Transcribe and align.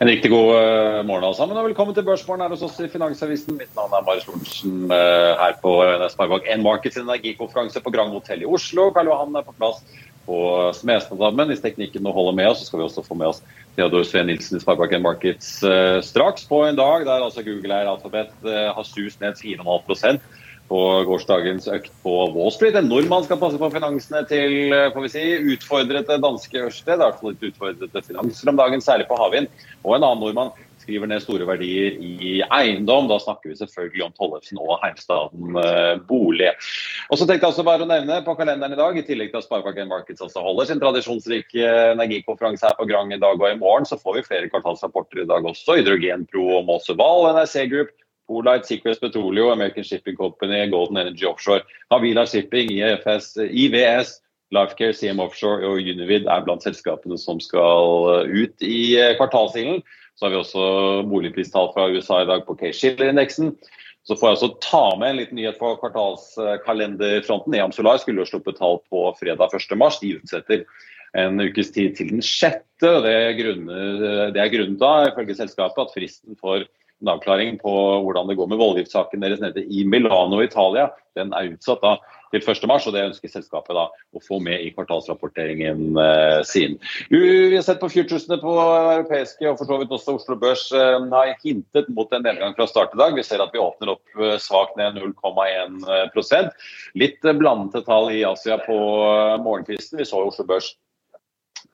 En 0.00 0.08
riktig 0.08 0.30
god 0.32 0.54
uh, 0.56 1.02
morgen 1.04 1.26
alle 1.28 1.36
sammen, 1.36 1.58
og 1.60 1.66
velkommen 1.66 1.92
til 1.92 2.06
Børsmorgen 2.06 2.40
her 2.40 2.54
hos 2.54 2.62
oss 2.64 2.78
i 2.80 2.86
Finansavisen. 2.88 3.58
Mitt 3.60 3.74
navn 3.76 3.92
er 3.92 4.06
Marius 4.06 4.24
Lorentzen 4.30 4.86
uh, 4.88 5.34
her 5.36 5.58
på 5.60 5.74
uh, 5.76 6.06
Sparebank1 6.08 6.62
Markets 6.64 6.96
energikonferanse 7.02 7.82
på 7.84 7.92
Grand 7.92 8.14
Hotel 8.16 8.40
i 8.40 8.48
Oslo. 8.48 8.86
Karl 8.96 9.10
Johan 9.12 9.36
er 9.36 9.44
på 9.44 9.52
plass 9.58 9.82
på 10.24 10.38
Smestadammen. 10.78 11.52
Hvis 11.52 11.60
teknikken 11.60 12.08
nå 12.08 12.14
holder 12.16 12.38
med 12.38 12.48
oss, 12.48 12.62
så 12.62 12.70
skal 12.70 12.80
vi 12.80 12.86
også 12.86 13.04
få 13.04 13.18
med 13.20 13.28
oss 13.34 13.42
Theodor 13.76 14.08
Sveen 14.08 14.32
Nilsen 14.32 14.56
i 14.56 14.64
Sparebank1 14.64 15.04
Markets 15.04 15.52
straks. 16.08 16.48
På 16.48 16.62
en 16.64 16.80
dag 16.80 17.04
der 17.04 17.26
altså 17.26 17.44
Google 17.44 17.76
Air 17.76 17.92
Alphabet 17.92 18.32
har 18.48 18.88
sust 18.88 19.20
ned 19.20 19.36
4,5 19.36 20.16
på 20.70 20.80
gårsdagens 21.08 21.66
økt 21.74 21.90
på 22.04 22.14
Wall 22.30 22.52
Street. 22.54 22.78
En 22.78 22.88
nordmann 22.90 23.26
skal 23.26 23.40
passe 23.42 23.58
på 23.58 23.72
finansene 23.74 24.22
til 24.30 24.74
får 24.94 25.06
vi 25.06 25.12
si, 25.12 25.26
utfordrete 25.56 26.20
danske 26.22 26.64
Ørsted. 26.68 26.94
I 26.94 27.02
hvert 27.02 27.20
fall 27.20 27.34
litt 27.34 27.46
utfordrete 27.50 28.04
finanser 28.06 28.52
om 28.52 28.60
dagen, 28.60 28.84
særlig 28.84 29.08
på 29.10 29.18
havvind. 29.18 29.50
Og 29.82 29.96
en 29.96 30.04
annen 30.04 30.22
nordmann 30.22 30.52
skriver 30.80 31.10
ned 31.10 31.22
store 31.22 31.46
verdier 31.48 31.96
i 32.00 32.40
eiendom. 32.54 33.08
Da 33.10 33.18
snakker 33.22 33.52
vi 33.52 33.58
selvfølgelig 33.58 34.06
om 34.06 34.14
Tollefsen 34.16 34.60
og 34.60 34.78
Heimstaden 34.82 35.58
eh, 35.60 35.94
bolig. 36.08 36.50
Og 37.10 37.18
så 37.20 37.26
tenkte 37.26 37.46
jeg 37.46 37.52
også 37.52 37.66
bare 37.66 37.86
å 37.86 37.90
nevne 37.90 38.20
på 38.26 38.34
kalenderen 38.38 38.74
i 38.74 38.80
dag, 38.80 38.98
i 38.98 39.06
tillegg 39.06 39.32
til 39.32 39.42
at 39.42 39.46
Sparebanken 39.46 39.90
Markets 39.90 40.24
også 40.24 40.42
holder 40.44 40.70
sin 40.70 40.82
tradisjonsrike 40.82 41.74
energikonferanse 41.96 42.70
her 42.70 42.78
på 42.78 42.88
Grang 42.90 43.14
i 43.14 43.20
dag 43.20 43.38
og 43.38 43.48
i 43.50 43.58
morgen, 43.60 43.88
så 43.88 44.00
får 44.00 44.20
vi 44.20 44.26
flere 44.28 44.52
kvartalsrapporter 44.52 45.24
i 45.24 45.28
dag 45.30 45.46
også. 45.46 45.78
Hydrogenpro 45.78 46.46
og 46.58 46.68
Måseval, 46.70 47.30
NRC 47.34 47.66
Group, 47.72 47.94
Polite, 48.30 48.68
Secrets 48.68 49.00
Petroleum, 49.02 49.50
American 49.50 49.82
Shipping 49.82 50.14
Company, 50.16 50.68
Golden 50.70 51.00
Energy 51.02 51.26
Offshore, 51.26 51.64
Havila 51.90 52.26
Shipping, 52.30 52.70
IFS, 52.70 53.36
IVS, 53.36 54.20
Lifecare, 54.54 54.94
CM 54.94 55.22
Offshore 55.22 55.66
og 55.66 55.82
Univid 55.82 56.28
er 56.30 56.46
blant 56.46 56.62
selskapene 56.62 57.18
som 57.18 57.42
skal 57.42 58.06
eh, 58.14 58.32
ut 58.44 58.66
i 58.66 58.80
eh, 58.98 59.16
kvartalsstilen. 59.18 59.82
Så 60.14 60.26
har 60.26 60.34
vi 60.34 60.40
også 60.40 60.64
boligpristall 61.10 61.70
fra 61.74 61.88
USA 61.90 62.22
i 62.22 62.28
dag 62.28 62.42
på 62.46 62.54
K-Schiller-indeksen. 62.58 63.54
Så 64.06 64.16
får 64.18 64.28
jeg 64.28 64.38
også 64.38 64.50
ta 64.64 64.84
med 64.98 65.12
en 65.12 65.20
liten 65.20 65.38
nyhet 65.38 65.58
på 65.60 65.74
kvartalskalenderfronten. 65.82 67.54
Eam 67.56 67.74
Solar 67.74 68.00
skulle 68.02 68.22
jo 68.22 68.30
sluppet 68.30 68.58
tall 68.58 68.80
på 68.90 69.04
fredag 69.18 69.54
1.3. 69.54 69.90
De 70.02 70.12
utsetter 70.18 70.64
en 71.18 71.42
ukes 71.42 71.72
tid 71.74 71.96
til 71.98 72.12
den 72.14 72.24
sjette. 72.24 72.90
Det 73.06 73.16
grunnen, 73.38 74.04
det 74.34 74.40
er 74.40 74.52
grunnen 74.52 74.78
da, 74.80 74.92
ifølge 75.08 75.38
selskapet, 75.38 75.82
at 75.86 75.94
fristen 75.94 76.38
for 76.40 76.66
en 77.00 77.12
avklaring 77.14 77.58
på 77.60 77.74
hvordan 78.04 78.28
det 78.28 78.36
går 78.38 78.48
med 78.50 78.60
voldgiftssaken 78.60 79.22
deres 79.24 79.42
nede 79.42 79.64
i 79.64 79.84
Milano, 79.88 80.42
Italia. 80.44 80.90
Den 81.18 81.32
er 81.34 81.52
utsatt 81.54 81.82
da 81.82 81.96
til 82.30 82.44
1. 82.44 82.66
mars, 82.70 82.84
og 82.86 82.94
det 82.94 83.02
ønsker 83.08 83.32
selskapet 83.32 83.74
da 83.74 83.88
å 83.90 84.22
få 84.22 84.38
med 84.42 84.62
i 84.62 84.70
kvartalsrapporteringen 84.74 85.98
eh, 85.98 86.40
sin. 86.46 86.76
Vi 87.10 87.54
har 87.56 87.64
sett 87.66 87.80
på 87.82 87.90
futuresene 87.90 88.38
på 88.42 88.52
europeiske 88.60 89.48
og 89.50 89.58
for 89.58 89.70
så 89.70 89.80
vidt 89.80 89.94
også 89.96 90.14
Oslo 90.18 90.36
Børs 90.38 90.68
eh, 90.76 90.98
har 91.10 91.32
hintet 91.42 91.90
mot 91.96 92.12
en 92.14 92.24
nedgang 92.26 92.54
fra 92.58 92.68
start 92.70 92.94
i 92.94 93.00
dag. 93.02 93.16
Vi 93.18 93.26
ser 93.26 93.42
at 93.42 93.54
vi 93.54 93.62
åpner 93.62 93.96
opp 93.96 94.20
eh, 94.20 94.36
svakt 94.42 94.78
ned 94.78 95.00
0,1% 95.00 96.54
Litt 97.00 97.26
blandede 97.40 97.82
tall 97.86 98.12
i 98.14 98.22
Asia 98.28 98.60
på 98.62 98.78
eh, 99.08 99.40
morgenkvisten. 99.42 99.98
Vi 99.98 100.08
så 100.08 100.22
Oslo 100.28 100.46
Børs 100.46 100.74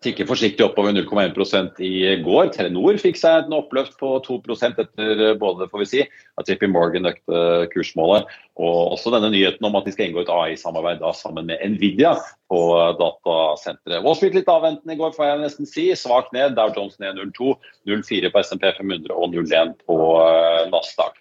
tikker 0.04 0.28
forsiktig 0.28 0.64
oppover 0.64 0.92
0,1% 0.92 1.80
i 1.84 1.92
går. 2.24 2.50
Telenor 2.54 2.98
fikk 3.00 3.18
seg 3.18 3.46
en 3.46 3.56
oppløft 3.56 3.96
på 4.00 4.12
2 4.26 4.38
etter 4.68 4.86
eh, 5.02 5.32
både 5.40 5.68
får 5.72 5.82
vi 5.82 5.88
si, 5.90 6.02
at 6.36 6.50
JP 6.50 6.68
Morgan 6.72 7.08
økte 7.08 7.40
kursmålet, 7.72 8.28
og 8.60 8.92
også 8.96 9.12
denne 9.14 9.32
nyheten 9.32 9.66
om 9.68 9.78
at 9.78 9.88
de 9.88 9.94
skal 9.94 10.08
inngå 10.10 10.22
et 10.24 10.32
AI-samarbeid 10.32 11.04
sammen 11.16 11.48
med 11.48 11.60
Nvidia 11.74 12.14
på 12.52 12.60
datasenteret. 13.00 14.04
Wall 14.04 14.16
Street 14.18 14.36
litt 14.36 14.52
avventende 14.52 14.96
i 14.96 15.00
går, 15.00 15.16
får 15.16 15.30
jeg 15.30 15.42
nesten 15.42 15.70
si. 15.70 15.88
Svakt 15.96 16.32
ned. 16.36 16.54
Dow 16.58 16.72
Jones 16.76 17.00
ned 17.02 17.18
0,2, 17.18 17.56
0,4 17.88 18.32
på 18.32 18.44
SMP 18.44 18.68
500 18.78 19.16
og 19.16 19.32
0,1 19.34 19.76
på 19.88 20.00
eh, 20.22 20.64
Nasdaq. 20.72 21.20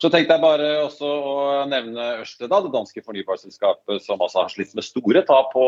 Så 0.00 0.08
tenkte 0.08 0.32
jeg 0.32 0.40
bare 0.40 0.68
også 0.80 1.04
å 1.04 1.32
nevne 1.68 2.04
Ørsted, 2.22 2.48
det 2.48 2.72
danske 2.72 3.02
fornybarselskapet 3.04 4.00
som 4.00 4.22
altså 4.24 4.40
har 4.40 4.52
slitt 4.52 4.72
med 4.76 4.86
store 4.86 5.20
tap 5.28 5.50
på 5.52 5.64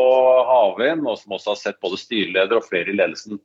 havvind, 0.49 1.05
og 1.05 1.19
som 1.21 1.35
også 1.37 1.51
har 1.53 1.59
sett 1.59 1.77
både 1.85 1.99
styreleder 2.01 2.57
og 2.57 2.65
flere 2.65 2.89
i 2.89 2.97
ledelsen 2.97 3.37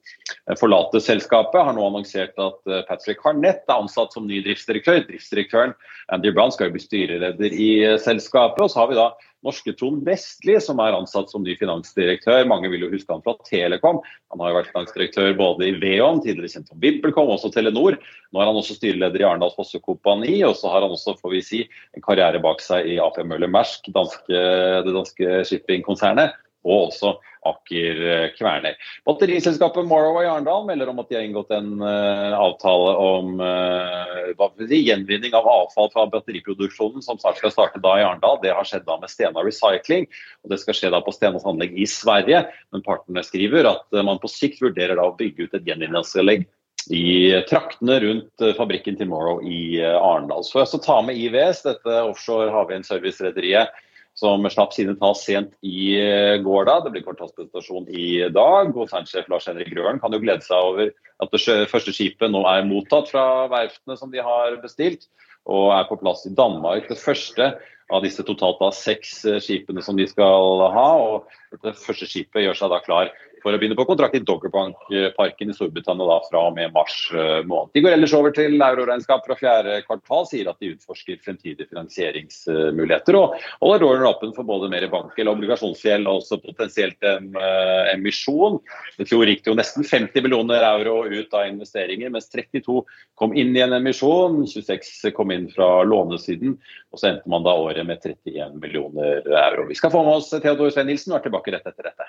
forlate 0.56 1.02
selskapet. 1.04 1.60
Har 1.60 1.76
nå 1.76 1.84
annonsert 1.84 2.40
at 2.40 2.72
eh, 2.72 2.80
Patrick 2.88 3.20
Harnett 3.26 3.68
er 3.68 3.82
ansatt 3.82 4.16
som 4.16 4.24
ny 4.28 4.40
driftsdirektør. 4.46 5.02
Driftsdirektøren 5.10 5.76
Andy 6.14 6.32
Brown 6.32 6.54
skal 6.56 6.70
jo 6.70 6.78
bli 6.78 6.84
styreleder 6.86 7.52
i 7.52 7.70
eh, 7.84 7.98
selskapet. 8.00 8.64
Og 8.64 8.72
så 8.72 8.80
har 8.80 8.88
vi 8.88 8.96
da 8.96 9.10
norske 9.46 9.72
Trond 9.78 10.02
Vestli, 10.06 10.56
som 10.62 10.80
er 10.82 10.96
ansatt 10.96 11.30
som 11.30 11.44
ny 11.44 11.54
finansdirektør. 11.58 12.46
Mange 12.50 12.70
vil 12.72 12.84
jo 12.84 12.90
huske 12.92 13.12
han 13.12 13.22
fra 13.24 13.36
Telekom. 13.46 14.00
Han 14.32 14.42
har 14.42 14.50
jo 14.50 14.58
vært 14.58 14.72
finansdirektør 14.72 15.36
både 15.38 15.68
i 15.68 15.76
Veon, 15.78 16.22
tidligere 16.24 16.56
kjent 16.56 16.72
som 16.72 16.80
VimpelCom, 16.82 17.30
også 17.34 17.52
Telenor. 17.54 17.98
Nå 18.34 18.42
er 18.42 18.50
han 18.50 18.58
også 18.58 18.78
styreleder 18.78 19.22
i 19.22 19.28
Arendals 19.28 19.56
Fosse 19.58 19.80
Kompani, 19.84 20.40
og 20.48 20.56
så 20.58 20.72
har 20.72 20.84
han 20.86 20.94
også 20.94 21.16
får 21.20 21.36
vi 21.36 21.44
si, 21.46 21.62
en 21.96 22.04
karriere 22.04 22.42
bak 22.42 22.64
seg 22.64 22.90
i 22.90 22.98
AP 23.02 23.22
Møller 23.28 23.50
Mersk, 23.52 23.90
det 23.92 24.94
danske 24.94 25.40
shippingkonsernet 25.48 26.36
og 26.66 26.88
også 26.90 27.14
Aker 27.48 28.00
Kværner. 28.36 28.76
Batteriselskapet 29.08 29.86
Morrow 29.88 30.20
i 30.22 30.28
Arendal 30.28 30.66
melder 30.68 30.90
om 30.92 31.00
at 31.02 31.08
de 31.10 31.18
har 31.18 31.26
inngått 31.26 31.52
en 31.54 31.70
uh, 31.82 32.34
avtale 32.38 32.92
om 33.02 33.40
uh, 33.40 34.68
gjenvinning 34.68 35.34
av 35.36 35.48
avfall 35.48 35.90
fra 35.94 36.06
batteriproduksjonen, 36.12 37.02
som 37.04 37.20
snart 37.20 37.40
skal 37.40 37.54
starte 37.54 37.82
da 37.84 37.96
i 37.98 38.04
Arendal. 38.06 38.38
Det 38.42 38.54
har 38.54 38.68
skjedd 38.68 38.86
da 38.88 38.98
med 39.00 39.12
Stena 39.12 39.44
Recycling, 39.44 40.06
og 40.44 40.52
det 40.52 40.60
skal 40.62 40.78
skje 40.78 40.92
da 40.94 41.02
på 41.04 41.14
Stenas 41.16 41.46
anlegg 41.48 41.74
i 41.78 41.88
Sverige. 41.88 42.44
Men 42.74 42.86
partene 42.86 43.24
skriver 43.26 43.70
at 43.72 44.00
man 44.04 44.20
på 44.22 44.30
sikt 44.32 44.62
vurderer 44.64 44.98
da 44.98 45.08
å 45.08 45.16
bygge 45.18 45.48
ut 45.48 45.58
et 45.58 45.68
gjenvinningsanlegg 45.68 46.46
i 46.94 47.34
traktene 47.50 47.98
rundt 48.00 48.44
fabrikken 48.56 48.96
til 48.96 49.10
Morrow 49.10 49.42
i 49.44 49.80
Arendal. 49.82 50.44
Så 50.46 50.62
jeg 50.62 50.70
skal 50.70 50.84
ta 50.86 50.96
med 51.04 51.18
IVS, 51.20 51.64
dette 51.66 52.00
offshore 52.06 52.52
havvindservice-rederiet 52.54 53.74
som 54.18 54.42
slapp 54.50 54.74
sine 54.74 54.96
tall 54.98 55.14
sent 55.18 55.52
i 55.62 55.94
eh, 56.00 56.40
går. 56.42 56.66
da. 56.66 56.78
Det 56.82 56.92
blir 56.94 57.04
kvartalspresentasjon 57.06 57.86
i 57.88 58.08
dag. 58.34 58.72
og 58.72 58.80
Konsernsjef 58.80 59.30
Lars 59.30 59.46
Henrik 59.50 59.70
Røren 59.76 60.00
kan 60.02 60.14
jo 60.14 60.22
glede 60.22 60.42
seg 60.46 60.72
over 60.72 60.90
at 61.22 61.34
det 61.34 61.70
første 61.70 61.94
skipet 61.94 62.32
nå 62.32 62.42
er 62.50 62.66
mottatt 62.66 63.10
fra 63.12 63.46
verftene 63.52 63.98
som 63.98 64.10
de 64.10 64.22
har 64.22 64.58
bestilt, 64.62 65.06
og 65.48 65.72
er 65.76 65.86
på 65.88 65.98
plass 66.02 66.26
i 66.26 66.34
Danmark. 66.34 66.90
Det 66.90 66.98
første 66.98 67.52
av 67.88 68.04
disse 68.04 68.24
totalt 68.26 68.58
da 68.60 68.72
seks 68.74 69.22
eh, 69.24 69.38
skipene 69.42 69.84
som 69.84 69.96
de 69.98 70.08
skal 70.10 70.66
ha. 70.74 70.88
og 70.98 71.62
Det 71.64 71.76
første 71.78 72.10
skipet 72.10 72.44
gjør 72.44 72.58
seg 72.58 72.74
da 72.74 72.82
klar 72.84 73.14
for 73.42 73.54
å 73.54 73.60
begynne 73.60 73.76
på 73.78 73.86
kontrakt 73.88 74.16
i 74.18 74.22
Doggerbank-parken 74.26 75.52
i 75.52 75.56
Storbritannia 75.56 76.06
da, 76.08 76.18
fra 76.28 76.44
og 76.48 76.56
med 76.56 76.72
mars 76.74 76.96
eh, 77.14 77.40
måned. 77.48 77.72
De 77.76 77.82
går 77.84 77.96
ellers 77.96 78.14
over 78.16 78.34
til 78.36 78.56
euroregnskap 78.56 79.26
fra 79.26 79.36
fjerde 79.38 79.80
kvartal, 79.86 80.26
sier 80.30 80.50
at 80.50 80.58
de 80.62 80.72
utforsker 80.74 81.20
fremtidige 81.24 81.68
finansieringsmuligheter 81.70 83.18
og 83.18 83.36
holder 83.62 83.84
dårligere 83.84 84.12
åpen 84.12 84.34
for 84.36 84.48
både 84.48 84.70
mer 84.72 84.88
bankgjeld 84.92 85.30
og 85.30 85.38
obligasjonsgjeld 85.38 86.08
og 86.08 86.22
også 86.22 86.40
potensielt 86.42 87.08
en 87.08 87.30
uh, 87.36 87.90
emisjon. 87.92 88.58
I 88.98 89.08
fjor 89.08 89.28
gikk 89.30 89.44
det 89.44 89.52
jo 89.52 89.58
nesten 89.58 89.86
50 89.86 90.24
millioner 90.24 90.64
euro 90.70 91.00
ut 91.08 91.36
av 91.36 91.48
investeringer, 91.48 92.12
mens 92.14 92.30
32 92.32 92.82
kom 93.18 93.34
inn 93.38 93.54
i 93.56 93.64
en 93.64 93.76
emisjon, 93.78 94.42
26 94.48 95.12
kom 95.16 95.32
inn 95.34 95.48
fra 95.52 95.82
lånesiden, 95.88 96.56
og 96.92 97.00
så 97.00 97.12
endte 97.12 97.30
man 97.30 97.46
da 97.46 97.56
året 97.58 97.86
med 97.88 98.02
31 98.02 98.58
millioner 98.62 99.22
euro. 99.26 99.68
Vi 99.68 99.78
skal 99.78 99.92
få 99.94 100.04
med 100.06 100.20
oss 100.20 100.32
Theodor 100.34 100.72
Svein 100.74 100.90
Nilsen 100.90 101.14
og 101.14 101.20
er 101.20 101.28
tilbake 101.28 101.54
rett 101.54 101.68
etter 101.68 101.90
dette. 101.90 102.08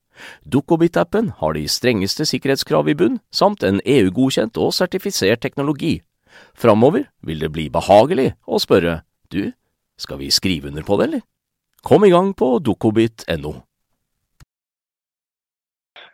Dukkobit-appen 0.43 1.31
har 1.39 1.57
de 1.57 1.65
strengeste 1.69 2.27
sikkerhetskrav 2.29 2.89
i 2.91 2.97
bunn, 2.97 3.19
samt 3.31 3.63
en 3.67 3.81
EU-godkjent 3.85 4.59
og 4.61 4.73
sertifisert 4.77 5.41
teknologi. 5.43 5.99
Framover 6.55 7.07
vil 7.25 7.41
det 7.43 7.51
bli 7.53 7.67
behagelig 7.73 8.31
å 8.47 8.59
spørre 8.61 9.01
du, 9.31 9.51
skal 9.99 10.21
vi 10.21 10.31
skrive 10.33 10.71
under 10.71 10.85
på 10.87 10.97
det, 10.99 11.09
eller? 11.09 11.27
Kom 11.81 12.05
i 12.05 12.13
gang 12.13 12.33
på 12.37 12.59
dukkobit.no. 12.61 13.53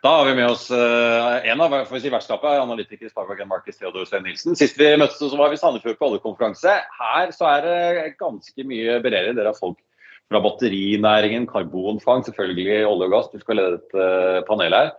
Da 0.02 0.12
har 0.14 0.28
vi 0.28 0.34
med 0.38 0.46
oss 0.46 0.68
uh, 0.70 1.42
en 1.42 1.60
av 1.60 1.72
får 1.88 1.96
vi 1.96 2.00
si, 2.04 2.10
vertskapet, 2.12 2.60
analytiker 2.62 3.08
i 3.08 3.10
Sparebank 3.10 3.48
Markets, 3.50 3.80
Theodor 3.80 4.06
Svein 4.06 4.22
Nilsen. 4.28 4.54
Sist 4.56 4.78
vi 4.78 4.92
møttes, 4.94 5.18
så 5.18 5.38
var 5.38 5.50
vi 5.50 5.58
Sandefjord 5.58 5.98
på 5.98 6.10
oljekonferanse. 6.12 6.76
Her 7.00 7.32
så 7.34 7.48
er 7.50 7.66
det 7.66 8.12
ganske 8.20 8.66
mye 8.68 9.00
bredere. 9.02 9.34
Dere 9.34 9.50
har 9.50 9.58
folk 9.58 9.80
fra 10.28 10.40
batterinæringen, 10.44 11.46
karbonfang, 11.48 12.24
selvfølgelig 12.26 12.82
olje 12.86 13.08
og 13.08 13.14
gass. 13.14 13.30
Du 13.32 13.40
skal 13.40 13.60
lede 13.60 13.78
et 13.78 13.96
uh, 13.96 14.40
panel 14.48 14.76
her. 14.76 14.90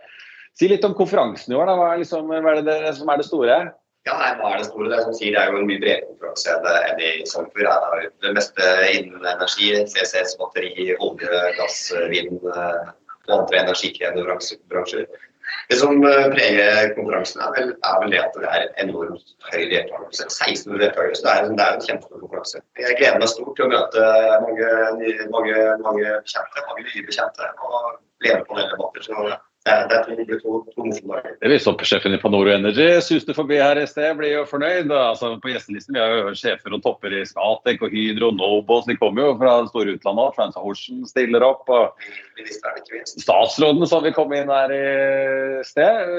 Si 0.58 0.68
litt 0.68 0.84
om 0.84 0.96
konferansen 0.98 1.54
i 1.54 1.58
år. 1.58 1.70
da. 1.70 1.76
Hva 1.78 1.92
er, 1.92 2.02
liksom, 2.02 2.30
hva 2.30 2.56
er 2.56 2.64
det, 2.66 2.80
det 2.86 2.96
som 2.98 3.12
er 3.12 3.20
det 3.20 3.28
store? 3.28 3.60
Ja, 4.08 4.14
nei, 4.16 4.30
hva 4.40 4.54
er 4.54 4.62
Det 4.62 4.68
store? 4.70 4.88
Det 4.88 4.96
er, 4.96 5.04
som 5.06 5.16
sier, 5.16 5.34
det 5.36 5.42
er 5.42 5.52
jo 5.52 5.60
en 5.60 5.68
mye 5.68 5.80
bredere 5.82 6.08
konferanse 6.08 6.56
enn 6.90 7.02
i 7.04 7.10
sommer. 7.28 7.62
Det 7.62 7.68
er 7.68 8.06
det 8.26 8.36
meste 8.38 8.70
innen 8.90 9.26
energi, 9.34 9.70
CCS, 9.92 10.36
batteri, 10.40 10.72
olje, 10.98 11.42
gass, 11.58 11.82
vind 12.12 12.48
eh, 12.50 12.92
og 13.28 13.34
andre 13.42 13.60
energikrevende 13.62 14.24
bransjer. 14.72 15.06
Det 15.70 15.78
som 15.78 16.02
eh, 16.06 16.26
preger 16.34 16.92
konferansen, 16.96 17.42
er 17.44 17.54
vel, 17.56 17.72
er 17.90 18.00
vel, 18.02 18.14
det 18.14 18.22
at 18.22 18.38
det 18.38 18.50
er 18.50 18.66
enormt 18.84 19.34
høy 19.52 19.62
deltakelse. 19.70 20.26
1600 20.26 20.82
deltakere. 20.84 21.18
Så 21.18 21.26
det 21.26 21.34
er, 21.34 21.50
det 21.58 21.66
er 21.66 21.78
en 21.78 21.86
kjempestor 21.86 22.22
konkurranse. 22.24 22.62
Jeg 22.80 22.98
gleder 22.98 23.22
meg 23.22 23.32
stort 23.32 23.54
til 23.58 23.68
å 23.68 23.72
møte 23.74 24.06
mange, 24.46 24.72
mange, 25.36 25.66
mange 25.86 26.16
bekjente, 26.26 26.66
mange 26.70 26.86
nye 26.88 27.06
bekjente. 27.06 27.52
Og 27.68 27.92
leve 28.26 28.44
på 28.48 28.58
den 28.58 28.68
debatter. 28.72 29.06
Så 29.06 29.30
det 29.60 29.72
er 29.92 30.04
to, 30.08 30.14
to, 30.40 30.52
to 30.72 30.84
morsomme 30.86 31.18
dager. 31.18 31.34
Det 31.52 31.58
stoppe 31.60 31.84
sjefen 31.84 32.14
i 32.16 32.18
Panoro 32.20 32.48
Energy 32.48 32.86
suste 33.04 33.34
forbi 33.36 33.58
her 33.60 33.76
i 33.76 33.84
sted, 33.88 34.14
blir 34.16 34.32
jo 34.32 34.46
fornøyd. 34.48 34.88
Altså, 34.88 35.34
på 35.42 35.52
gjestelisten 35.52 35.98
vi 35.98 36.00
har 36.00 36.14
jo 36.14 36.32
sjefer 36.38 36.72
og 36.72 36.80
topper 36.86 37.12
i 37.12 37.26
Scatec 37.28 37.84
og 37.84 37.92
Hydro, 37.92 38.30
og 38.30 38.38
Nobos. 38.38 38.86
De 38.88 38.96
kommer 38.96 39.26
jo 39.26 39.34
fra 39.40 39.58
det 39.60 39.68
store 39.72 39.96
utlandet. 39.98 40.36
Frans 40.38 40.56
Horsen 40.56 41.04
stiller 41.08 41.44
opp. 41.44 41.68
og 41.68 41.92
Statsråden 43.04 43.84
som 43.90 44.00
vil 44.06 44.14
komme 44.16 44.38
inn 44.40 44.48
her 44.48 44.72
i 44.72 44.80
sted. 45.68 46.14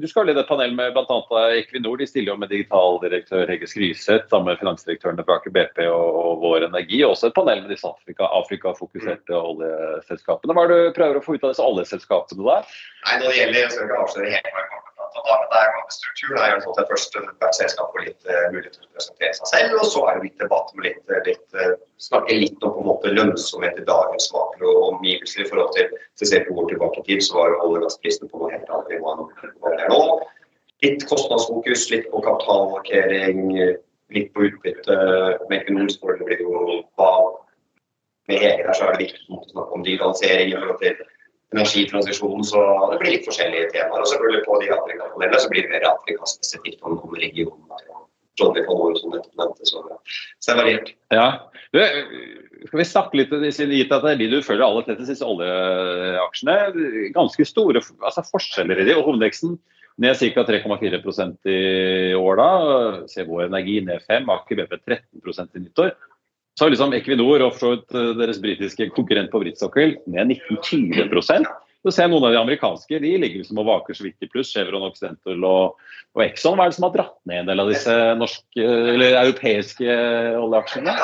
Du 0.00 0.08
skal 0.08 0.30
lede 0.30 0.40
et 0.40 0.48
panel 0.48 0.72
med 0.78 0.96
bl.a. 0.96 1.44
Equinor. 1.58 2.00
De 2.00 2.08
stiller 2.08 2.32
jo 2.32 2.38
med 2.40 2.48
digitaldirektør 2.48 3.44
Hegge 3.50 3.68
Skryseth 3.68 4.32
sammen 4.32 4.54
med 4.54 4.62
finansdirektørene 4.62 5.26
fra 5.26 5.36
Aker 5.36 5.52
BP 5.52 5.84
og, 5.90 6.40
Vår 6.40 6.64
Energi. 6.70 7.02
Også 7.04 7.28
et 7.28 7.36
panel 7.36 7.60
med 7.66 7.74
disse 7.74 7.84
Afrika-fokuserte 7.84 9.36
Afrika 9.36 9.44
oljeselskapene. 9.50 10.56
Hva 10.56 10.64
er 10.64 10.72
det 10.72 10.80
du 10.80 10.96
prøver 10.96 11.20
å 11.20 11.24
få 11.24 11.36
ut 11.36 11.44
av 11.44 11.52
disse 11.52 11.66
oljeselskapene 11.66 12.48
der? 12.48 12.69
Nei, 13.06 13.16
når 13.16 13.26
det 13.30 13.36
gjelder, 13.38 13.60
Jeg 13.60 13.72
skal 13.72 13.86
ikke 13.86 14.00
avsløre 14.04 14.32
helt 14.34 14.48
hva 14.52 14.60
jeg 14.60 14.70
kommer 14.70 14.90
til 15.14 15.20
å 15.20 15.24
prate 15.26 15.44
om, 15.44 15.50
det 15.50 15.60
er 15.60 15.94
struktur. 15.94 16.32
Det 16.34 16.42
er 16.44 16.50
jo 16.52 16.60
sånn 16.64 16.80
at 16.82 16.90
først 16.90 17.16
hvert 17.20 17.56
selskap 17.58 17.94
får 17.94 18.04
litt 18.06 18.28
uh, 18.28 18.46
mulighet 18.54 18.76
til 18.76 18.86
å 18.86 18.90
presentere 18.96 19.32
seg 19.38 19.50
selv, 19.52 19.76
og 19.80 19.86
så 19.92 20.02
er 20.06 20.18
det 20.18 20.26
litt 20.26 20.44
debatt 20.44 20.72
med 20.76 20.86
litt, 20.88 21.00
eh, 21.10 21.22
litt 21.28 21.58
uh, 21.58 21.74
snakke 22.04 22.38
litt 22.38 22.66
om 22.66 22.74
på 22.76 22.82
en 22.84 22.90
måte 22.90 23.14
lønnsomhet 23.14 23.80
i 23.80 23.86
dagens 23.88 24.30
makro 24.36 24.74
og 24.74 24.86
omgivelser. 24.94 25.44
i 25.44 25.50
forhold 25.50 25.72
til 25.76 25.94
hvis 26.20 26.34
jeg 26.36 26.46
går 26.48 26.72
tilbake 26.72 27.02
i 27.02 27.06
tid, 27.08 27.24
så 27.26 27.38
var 27.40 27.56
olje- 27.58 27.80
og 27.80 27.86
gassprisene 27.88 28.30
på 28.30 28.42
noe 28.42 28.52
helt 28.54 28.74
annet 28.76 28.96
enn 28.96 29.04
hva 29.06 29.16
det 29.74 29.86
er 29.86 29.94
nå. 29.94 30.02
Litt 30.84 31.06
kostnadsfokus, 31.08 31.88
litt 31.92 32.06
på 32.12 32.22
kapitalmarkering, 32.24 33.40
litt 34.16 34.30
på 34.34 34.46
utbytte. 34.48 34.96
Med 35.50 35.58
Equinor 35.60 36.20
blir 36.24 36.40
jo 36.40 36.82
hva 36.96 37.12
med 38.30 38.38
Hege 38.38 38.66
der 38.66 38.76
så 38.76 38.86
er 38.86 38.94
det 38.94 39.08
viktig 39.08 39.26
å 39.34 39.42
snakke 39.50 39.76
om 39.76 39.84
digitalisering 39.84 40.52
i 40.52 40.58
forhold 40.58 40.78
til 40.84 41.00
energitransisjonen, 41.54 42.44
så 42.46 42.60
det 42.92 43.00
blir 43.00 43.16
litt 43.16 43.26
forskjellige 43.26 43.72
temaer. 43.74 44.04
Og 44.04 44.10
selvfølgelig 44.10 44.44
på 44.46 44.58
de 44.62 44.70
Afrika-panelene 44.76 45.42
så 45.42 45.50
blir 45.52 45.66
det 45.66 45.72
mer 45.74 45.88
Afrika-spesifikt 45.90 46.84
om, 46.86 47.00
om 47.02 47.16
regionen. 47.18 47.66
Johnny 48.40 48.62
von 48.64 48.78
Moe 48.78 48.96
som 48.96 49.12
nevnte, 49.12 49.66
så, 49.68 49.82
så 50.40 50.52
det 50.52 50.54
er 50.54 50.60
variert. 50.60 50.92
Ja. 51.12 51.26
Du, 51.74 51.80
skal 52.66 52.80
vi 52.80 52.86
snakke 52.88 53.18
litt 53.20 53.34
gitt 53.34 53.92
at 53.92 54.06
det 54.06 54.14
er 54.14 54.20
de 54.20 54.30
du 54.32 54.38
følger 54.44 54.64
aller 54.66 54.86
tettest, 54.86 55.10
disse 55.12 55.26
oljeaksjene. 55.26 56.56
Ganske 57.16 57.46
store 57.48 57.82
altså 57.82 58.24
forskjeller 58.30 58.80
i 58.80 58.86
de. 58.88 58.96
og 58.96 59.10
Hovedveksten 59.10 59.58
ned 60.00 60.16
ca. 60.16 60.44
3,4% 60.48 61.50
i 61.50 62.14
år 62.16 62.40
da. 62.40 62.50
CVO 63.10 63.42
Energi 63.44 63.80
ned 63.84 64.06
5, 64.06 64.30
Aker 64.36 64.62
BP 64.62 64.78
13% 64.86 65.58
i 65.60 65.64
nyttår. 65.66 65.92
Så 66.58 66.64
har 66.66 66.72
liksom 66.74 66.94
Equinor 66.96 67.44
og 67.46 67.56
så 67.58 67.74
eh, 67.78 68.12
deres 68.18 68.40
britiske 68.42 68.90
konkurrent 68.96 69.32
på 69.32 69.42
britsokkel 69.42 69.96
ned 70.10 70.34
19-20 70.36 71.08
Du 71.80 71.90
ser 71.94 72.10
Noen 72.10 72.26
av 72.28 72.34
de 72.34 72.40
amerikanske 72.40 73.00
de 73.00 73.14
ligger 73.22 73.40
liksom 73.40 73.62
og 73.62 73.68
vaker 73.70 73.96
så 73.96 74.04
vidt 74.04 74.26
i 74.26 74.28
pluss. 74.28 74.52
Chevron 74.52 74.84
Occidental 74.84 75.46
og, 75.48 75.80
og 76.16 76.24
Exxon. 76.26 76.58
Hva 76.58 76.66
er 76.66 76.74
det 76.74 76.76
som 76.76 76.88
har 76.88 76.96
dratt 76.98 77.16
ned 77.30 77.44
en 77.44 77.50
del 77.52 77.64
av 77.64 77.72
disse 77.72 77.96
norske, 78.20 78.66
eller 78.66 79.16
europeiske 79.22 79.98
oljeaksjene? 80.42 80.96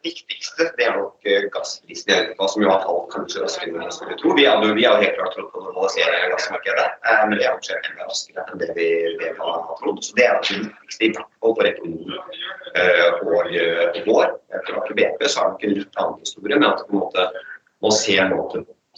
Nok 0.00 0.06
eh, 0.06 0.12
viktigste 0.12 0.72
det 0.76 0.84
er 0.84 0.96
nok 0.96 1.26
eh, 1.28 1.44
gassprisen 1.52 2.10
i 2.10 2.14
Europa, 2.16 2.48
som 2.48 2.62
jo 2.62 2.70
har 2.70 2.84
falt 2.84 3.10
kanskje 3.12 3.42
raskere 3.42 3.70
enn 3.70 3.84
vi 3.84 3.92
skulle 3.92 4.16
tro. 4.16 4.32
Vi 4.36 4.46
har 4.46 4.64
jo 4.64 4.74
helt 4.74 5.16
klart 5.18 5.34
trodd 5.34 5.50
på 5.52 5.60
å 5.60 5.64
normalisere 5.66 6.30
gassmarkedet, 6.32 6.86
eh, 7.10 7.22
men 7.28 7.38
det 7.38 7.46
har 7.48 7.60
skjedd 7.60 7.88
enda 7.90 8.08
raskere 8.08 8.46
enn 8.46 8.62
det 8.62 8.70
vi, 8.78 8.88
det 9.20 9.32
vi 9.34 9.44
har 9.44 9.76
trodd. 9.82 10.02
Så 10.04 10.16
det 10.16 10.26
er 10.26 10.40
det 10.40 10.56
viktigste, 10.56 11.04
i 11.04 11.12
hvert 11.12 11.28
fall 11.40 11.56
for 11.58 11.64
uh, 11.68 13.08
og 13.20 14.02
vår. 14.08 14.34
Aker 14.56 14.94
BP 14.96 15.24
så 15.28 15.44
er 15.44 15.48
det 15.48 15.56
ikke 15.56 15.70
en 15.70 15.78
litt 15.78 16.02
annen 16.02 16.20
historie, 16.24 16.56
men 16.56 16.68
at 16.70 16.84
på 16.86 16.96
en 16.96 17.02
måte 17.04 17.30
man 17.80 17.96
ser 17.96 18.28
nå 18.30 18.44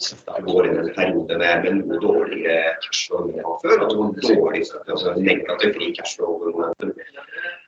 det 0.03 0.39
går 0.47 0.67
inn 0.67 0.79
en 0.81 0.89
periode 0.95 1.35
med, 1.37 1.65
med 1.67 1.83
noe 1.85 1.99
dårligere 2.01 2.71
cashflow 2.83 3.27
enn 3.29 3.43
før. 3.61 3.83
og 3.85 4.15
dårlig, 4.23 4.63
altså 4.81 5.13
negativ 5.19 5.75
fri 5.77 5.91
cashflow. 5.95 6.41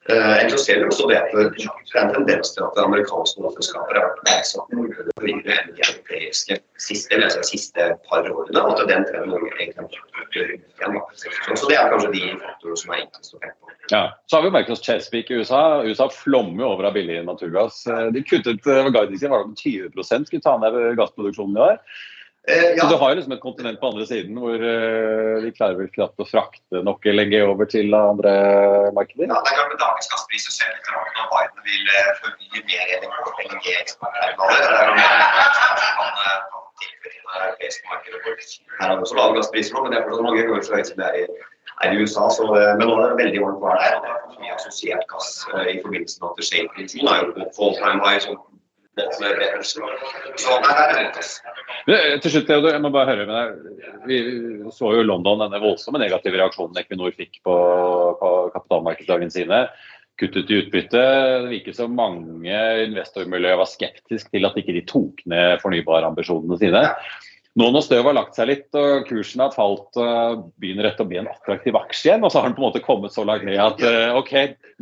Uh, 0.06 0.36
ellers 0.38 0.62
ser 0.62 0.78
vi 0.80 0.86
også 0.86 1.08
det 1.10 1.16
at 1.18 1.32
det 1.34 1.64
er 1.66 2.04
en 2.04 2.12
tendens 2.14 2.52
til 2.54 2.62
at 2.62 2.78
amerikanske 2.84 3.40
oljeselskaper 3.42 3.98
har 3.98 4.04
vært 4.12 4.20
verdsatt 4.28 4.76
høyere 4.76 5.56
enn 5.56 5.72
de 5.74 5.82
europeiske 5.82 6.60
siste, 6.78 7.18
altså, 7.18 7.42
siste 7.48 7.88
par 8.06 8.28
årene. 8.30 8.62
og 8.62 8.76
at 8.76 8.84
den 8.92 9.08
trenden 9.10 9.34
Norge 9.34 9.50
egentlig 9.58 10.04
gått 10.20 10.38
igjen. 10.38 11.00
Så, 11.18 11.70
det 11.72 11.80
er 11.80 11.90
kanskje 11.90 12.12
de 12.14 12.24
faktorene 12.44 12.82
som 12.84 12.94
er 12.94 13.02
enklest 13.02 13.34
å 13.34 13.42
peke 13.42 13.56
på. 13.58 13.74
Ja, 13.96 14.04
så 14.30 14.38
har 14.38 14.46
vi 14.46 14.54
merket 14.54 14.76
oss 14.76 14.86
Chesapeake 14.86 15.34
i 15.34 15.42
USA. 15.42 15.64
USA 15.86 16.10
flommer 16.14 16.68
over 16.68 16.90
av 16.90 16.94
billig 16.98 17.20
naturgass. 17.26 17.82
Eh, 17.90 18.08
de 18.14 18.22
kuttet 18.26 18.62
guidingen 18.62 19.34
var 19.34 19.50
det 19.50 19.58
20 19.62 19.90
skulle 20.30 20.46
ta 20.46 20.58
ned 20.62 20.98
gassproduksjonen 21.02 21.58
i 21.58 21.66
år. 21.66 21.82
Eh, 22.48 22.78
Så 22.78 22.88
du 22.90 22.96
har 23.02 23.10
jo 23.10 23.16
liksom 23.18 23.34
et 23.34 23.42
kontinent 23.42 23.80
på 23.82 23.88
andre 23.90 24.06
siden 24.06 24.36
hvor 24.38 24.54
eh, 24.62 25.42
de 25.42 25.50
klarer 25.56 25.80
vel 25.80 25.88
knapt 25.96 26.22
å 26.22 26.28
frakte 26.30 26.82
nok 26.86 27.02
LNG 27.10 27.40
over 27.42 27.66
til 27.66 27.90
andre 27.98 28.34
markeder? 28.94 29.26
Ja, 29.32 29.40
det 29.42 29.50
er 29.50 29.58
klart 29.58 29.72
med 29.74 29.82
Dagens 29.82 30.12
gasspriser 30.12 30.54
ser 30.54 30.70
rart 30.92 31.10
ut 31.10 31.18
når 31.18 31.28
Biden 31.34 31.60
vil 31.66 31.90
eh, 31.90 32.12
forby 32.22 32.62
mer 32.70 32.86
LNG-eksportterminaler. 33.00 34.62
Det 34.62 34.78
er 34.78 34.86
jo 34.86 34.94
mer 35.00 35.10
det 37.02 37.14
europeiske 37.50 37.84
markedet. 37.90 38.22
Her 38.78 38.88
er 38.90 38.94
det 38.94 39.04
også 39.08 39.18
lave 39.18 39.38
gasspriser 39.40 39.74
nå, 39.74 39.84
men 39.84 39.90
det 39.92 39.98
er 40.00 40.06
fortsatt 40.06 40.26
mange 40.30 40.46
ganger 40.46 40.66
så 40.70 40.78
høyt 40.78 40.90
som 40.94 41.02
det 41.02 41.08
er 41.10 41.16
i, 41.24 41.28
er 41.82 41.96
i 41.96 42.02
USA. 42.04 42.30
Så, 42.38 42.46
eh, 42.54 42.74
men 42.78 42.86
nå 42.86 42.94
er 43.02 43.08
det 43.10 43.22
veldig 43.24 43.42
varmt 43.48 43.62
vær 43.66 43.82
der. 43.82 43.98
Det 44.06 44.12
er 44.14 44.44
mye 44.46 44.58
assosiert 44.60 45.06
gass 45.10 45.34
i 45.66 45.80
forbindelse 45.82 46.22
med 46.22 46.30
at 46.30 46.50
shale-produksjon 46.52 47.10
er 47.10 47.24
jo 47.24 47.50
på 47.58 47.72
all 47.72 47.80
time 47.82 48.06
high. 48.06 48.22
sånn 48.22 48.38
Til 52.22 52.32
slutt, 52.32 52.48
Theodor, 52.48 52.72
jeg 52.72 52.84
må 52.84 52.92
bare 52.94 53.12
høre 53.12 53.26
med 53.28 53.36
deg. 53.36 53.50
Vi 54.08 54.20
så 54.76 54.94
jo 54.96 55.04
London 55.04 55.44
denne 55.44 55.60
voldsomme 55.64 56.00
negative 56.02 56.40
reaksjonen 56.40 56.80
Equinor 56.80 57.12
fikk 57.18 57.42
på, 57.44 57.56
på 58.22 58.32
kapitalmarkedsdagene 58.56 59.36
sine. 59.36 59.66
Kuttet 60.20 60.48
i 60.48 60.62
utbytte. 60.62 61.04
Det 61.44 61.52
virker 61.52 61.76
som 61.76 61.96
mange 61.98 62.56
investormiljøer 62.86 63.60
var 63.60 63.68
skeptisk 63.68 64.32
til 64.32 64.48
at 64.48 64.56
ikke 64.62 64.78
de 64.78 64.86
tok 64.88 65.26
ned 65.28 65.60
fornybarambisjonene 65.64 66.60
sine. 66.62 66.84
Nå 67.56 67.70
når 67.72 67.86
støvet 67.86 68.10
har 68.10 68.18
lagt 68.18 68.36
seg 68.36 68.50
litt 68.50 68.76
og 68.76 69.06
kursen 69.08 69.44
har 69.44 69.54
falt, 69.56 69.96
begynner 70.60 70.90
dette 70.90 71.04
å 71.04 71.08
bli 71.08 71.22
en 71.22 71.30
attraktiv 71.32 71.76
aksje 71.80 72.10
igjen. 72.10 72.24
Og 72.28 72.32
så 72.32 72.42
har 72.42 72.50
den 72.50 72.56
på 72.58 72.64
en 72.64 72.68
måte 72.68 72.84
kommet 72.84 73.16
så 73.16 73.24
langt 73.28 73.48
ned 73.48 73.60
at 73.64 73.80
eh, 73.84 74.12
OK, 74.16 74.34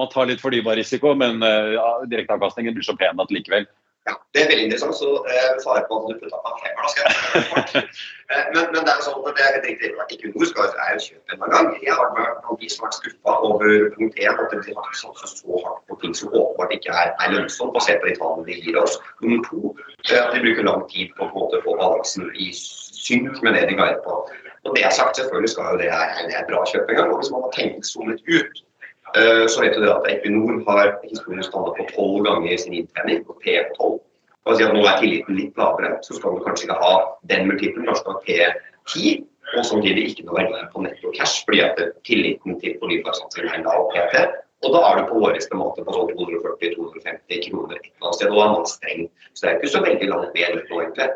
man 0.01 0.09
tar 0.09 0.29
litt 0.29 0.41
fornybar 0.41 0.77
risiko, 0.79 1.13
men 1.17 1.41
eh, 1.45 1.75
ja, 1.75 1.87
direkteavkastningen 2.09 2.73
blir 2.73 2.85
så 2.85 2.97
pen 2.97 3.21
at 3.21 3.33
likevel. 3.33 3.69
Ja, 4.09 4.13
det 4.33 4.39
er 4.41 4.49
veldig 4.51 4.65
interessant. 4.67 4.95
Så 4.99 5.09
eh, 5.31 5.51
Fare 5.63 5.83
på 5.87 5.97
at 5.99 6.07
du 6.09 6.15
putta 6.21 6.39
på 6.43 6.49
en 6.51 6.61
femmer, 6.63 6.81
da 6.83 6.89
skal 6.91 7.03
jeg 7.07 7.45
kort. 7.51 7.71
Eh, 8.33 8.45
men, 8.53 8.63
men 8.73 8.85
det 8.85 8.91
er 8.91 8.99
jo 8.99 9.03
sånn 9.05 9.25
at 9.29 9.35
det 9.37 9.43
er 9.45 9.55
riktig. 9.61 9.89
Equinor 10.15 10.47
skal 10.49 10.69
jeg 10.79 11.01
kjøpt 11.05 11.33
en 11.35 11.41
gang. 11.53 11.67
Jeg 11.83 11.91
har 11.93 12.13
vært 12.15 12.37
blant 12.45 12.61
de 12.61 12.69
som 12.71 12.85
har 12.85 12.87
vært 12.87 12.97
skuffa 12.97 13.33
over 13.49 13.73
punkt 13.97 14.21
1, 14.23 14.39
at 14.43 14.55
de 14.67 14.75
har 14.77 14.95
satset 14.97 15.41
så 15.43 15.59
hardt 15.65 15.83
på 15.91 15.97
ting 16.01 16.15
som 16.17 16.31
åpenbart 16.31 16.73
ikke 16.77 16.95
er, 17.03 17.11
er 17.19 17.35
lønnsomt, 17.35 17.75
basert 17.75 17.99
på 18.01 18.09
de 18.09 18.15
tallene 18.21 18.47
de 18.47 18.55
gir 18.63 18.79
oss. 18.79 18.95
Nummer 19.21 19.43
to, 19.49 19.73
eh, 20.07 20.17
at 20.23 20.31
de 20.33 20.41
bruker 20.47 20.65
lang 20.69 20.87
tid 20.95 21.11
på, 21.19 21.27
på 21.27 21.29
en 21.29 21.35
måte 21.43 21.59
å 21.59 21.65
få 21.67 21.77
balansen 21.83 22.31
i 22.33 22.49
synk 22.55 23.43
med 23.43 23.59
det 23.59 23.67
de 23.69 23.77
guider 23.77 24.01
på. 24.07 24.17
Og 24.63 24.75
det 24.77 24.85
er 24.87 24.95
sagt, 24.95 25.19
selvfølgelig 25.19 25.51
skal 25.53 25.73
jo 25.75 25.81
det 25.83 25.91
være 25.91 26.27
et 26.31 26.49
bra 26.49 26.63
kjøp 26.71 26.89
en 26.89 26.99
gang. 26.99 27.11
Og 27.11 27.19
hvis 27.19 27.33
man 27.35 27.43
har 27.45 27.53
tenkt 27.59 27.91
zoomet 27.91 28.23
ut, 28.31 28.53
eh, 28.55 28.72
så 29.13 29.61
vet 29.61 29.75
du 29.77 29.83
det 29.83 29.91
at 29.93 30.07
Equinor 30.09 30.63
har 30.67 30.95
historisk 31.05 31.51
standa 31.51 31.73
på 31.77 31.85
tolv 31.91 32.23
ganger 32.25 32.57
sin 32.57 32.73
inntjening, 32.79 33.21
på 33.27 33.35
P 33.43 33.59
på 33.69 33.75
12. 33.77 33.99
Og 34.43 34.57
si 34.57 34.65
at 34.65 34.73
nå 34.75 34.81
er 34.83 34.97
tilliten 34.99 35.37
litt 35.37 35.59
lavere, 35.59 35.97
så 36.03 36.17
skal 36.17 36.35
du 36.35 36.43
kanskje 36.43 36.67
ikke 36.67 36.79
ha 36.81 36.95
den 37.31 37.45
multiplen, 37.47 37.85
kanskje 37.87 38.09
du 38.09 38.23
P10, 38.25 39.21
og 39.53 39.67
samtidig 39.69 40.07
ikke 40.09 40.25
noe 40.27 40.39
verdi 40.41 40.63
på 40.73 40.83
netto 40.83 41.13
cash, 41.15 41.43
fordi 41.45 41.61
at 41.63 41.79
tilliten 42.07 42.57
til 42.59 42.75
fornybarsatsingen 42.81 43.53
er 43.53 43.63
lav 43.67 43.87
PT. 43.93 44.25
Og 44.63 44.71
da 44.71 44.81
er 44.87 44.99
du 44.99 45.09
på 45.09 45.21
våre 45.21 45.39
estimater 45.39 45.85
på 45.85 45.95
sånn 45.95 46.11
240-250 46.15 47.41
kroner 47.49 47.77
et 47.77 47.89
eller 47.89 48.05
annet 48.07 48.17
sted, 48.17 48.29
og 48.29 48.37
da 48.37 48.43
er 48.43 48.53
man 48.53 48.69
streng. 48.71 49.07
Så 49.33 49.43
det 49.43 49.49
er 49.49 49.57
ikke 49.59 49.73
så 49.73 49.81
veldig 49.83 50.11
langt 50.11 50.37
ned 50.37 50.59
nå, 50.59 50.77
egentlig. 50.83 51.09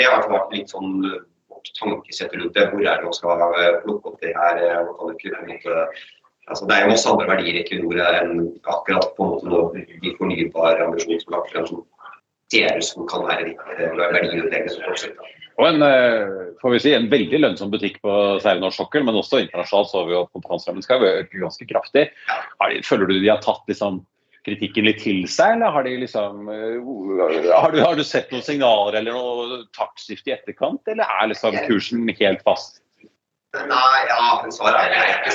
Det 0.00 0.10
har 0.10 0.26
vært 0.32 0.52
litt 0.56 0.74
sånn 0.74 0.90
uh, 1.04 1.22
vårt 1.52 1.70
tankesett 1.78 2.36
rundt 2.36 2.58
det. 2.58 2.66
Hvor 2.72 2.84
er 2.84 3.00
det 3.00 3.08
man 3.08 3.16
skal 3.16 3.44
uh, 3.56 3.78
plukke 3.86 4.12
opp 4.12 4.20
det 4.24 4.34
her? 4.36 4.60
Hva 4.84 4.98
kan 5.00 5.16
kan 5.24 5.54
ikke 5.56 5.86
Altså, 6.50 6.66
det 6.68 6.76
er 6.76 6.84
jo 6.84 6.92
masse 6.92 7.08
andre 7.08 7.28
verdier 7.30 7.56
i 7.56 7.62
Equinor 7.62 8.00
enn 8.04 8.34
akkurat 8.68 9.14
på 9.16 9.24
en 9.24 9.30
måte 9.32 9.48
nå 9.48 9.60
de 10.04 10.12
fornybare 10.18 10.84
ambisjonene 10.84 11.22
som 11.22 11.38
er 11.38 11.46
frem, 11.52 11.68
som 11.70 11.84
ser 12.52 12.76
ut 12.78 12.86
som 12.86 13.08
kan 13.08 13.24
være 13.24 13.54
eh, 13.54 13.96
verdiutleggende 13.96 14.74
som 14.74 14.84
fortsetter. 14.84 15.30
Og 15.54 15.68
en, 15.68 15.84
eh, 15.86 16.50
får 16.60 16.74
vi 16.74 16.80
si, 16.82 16.92
en 16.96 17.10
veldig 17.12 17.40
lønnsom 17.40 17.70
butikk 17.72 18.00
på 18.04 18.14
særlig 18.42 18.64
norsk 18.64 18.82
sokkel, 18.82 19.06
men 19.06 19.20
også 19.20 19.44
internasjonalt 19.44 19.92
så 19.92 20.02
vi 20.08 20.18
at 20.18 20.32
kompetanserammen 20.34 20.84
skal 20.84 21.06
øke 21.06 21.40
ganske 21.40 21.68
kraftig. 21.70 22.08
Føler 22.84 23.06
du 23.06 23.16
de 23.20 23.30
har 23.30 23.42
tatt 23.44 23.62
liksom, 23.70 24.02
kritikken 24.44 24.88
litt 24.88 25.00
til 25.00 25.24
seg, 25.30 25.56
eller 25.56 25.72
har 25.72 25.86
de 25.86 25.96
liksom 26.02 26.48
eh, 26.52 27.52
har 27.54 27.72
du, 27.72 27.80
har 27.80 27.96
du 27.96 28.04
sett 28.04 28.32
noen 28.34 28.44
signaler 28.44 29.00
eller 29.00 29.16
noe 29.16 29.62
taktskifte 29.76 30.32
i 30.32 30.36
etterkant, 30.36 30.82
eller 30.90 31.08
er 31.08 31.30
liksom 31.32 31.56
kursen 31.68 32.04
helt 32.20 32.44
fast? 32.44 32.83
Nei, 33.54 33.98
ja, 34.10 34.22
svaret 34.50 34.80
er 34.82 34.92
jeg 34.98 35.12
ikke 35.14 35.32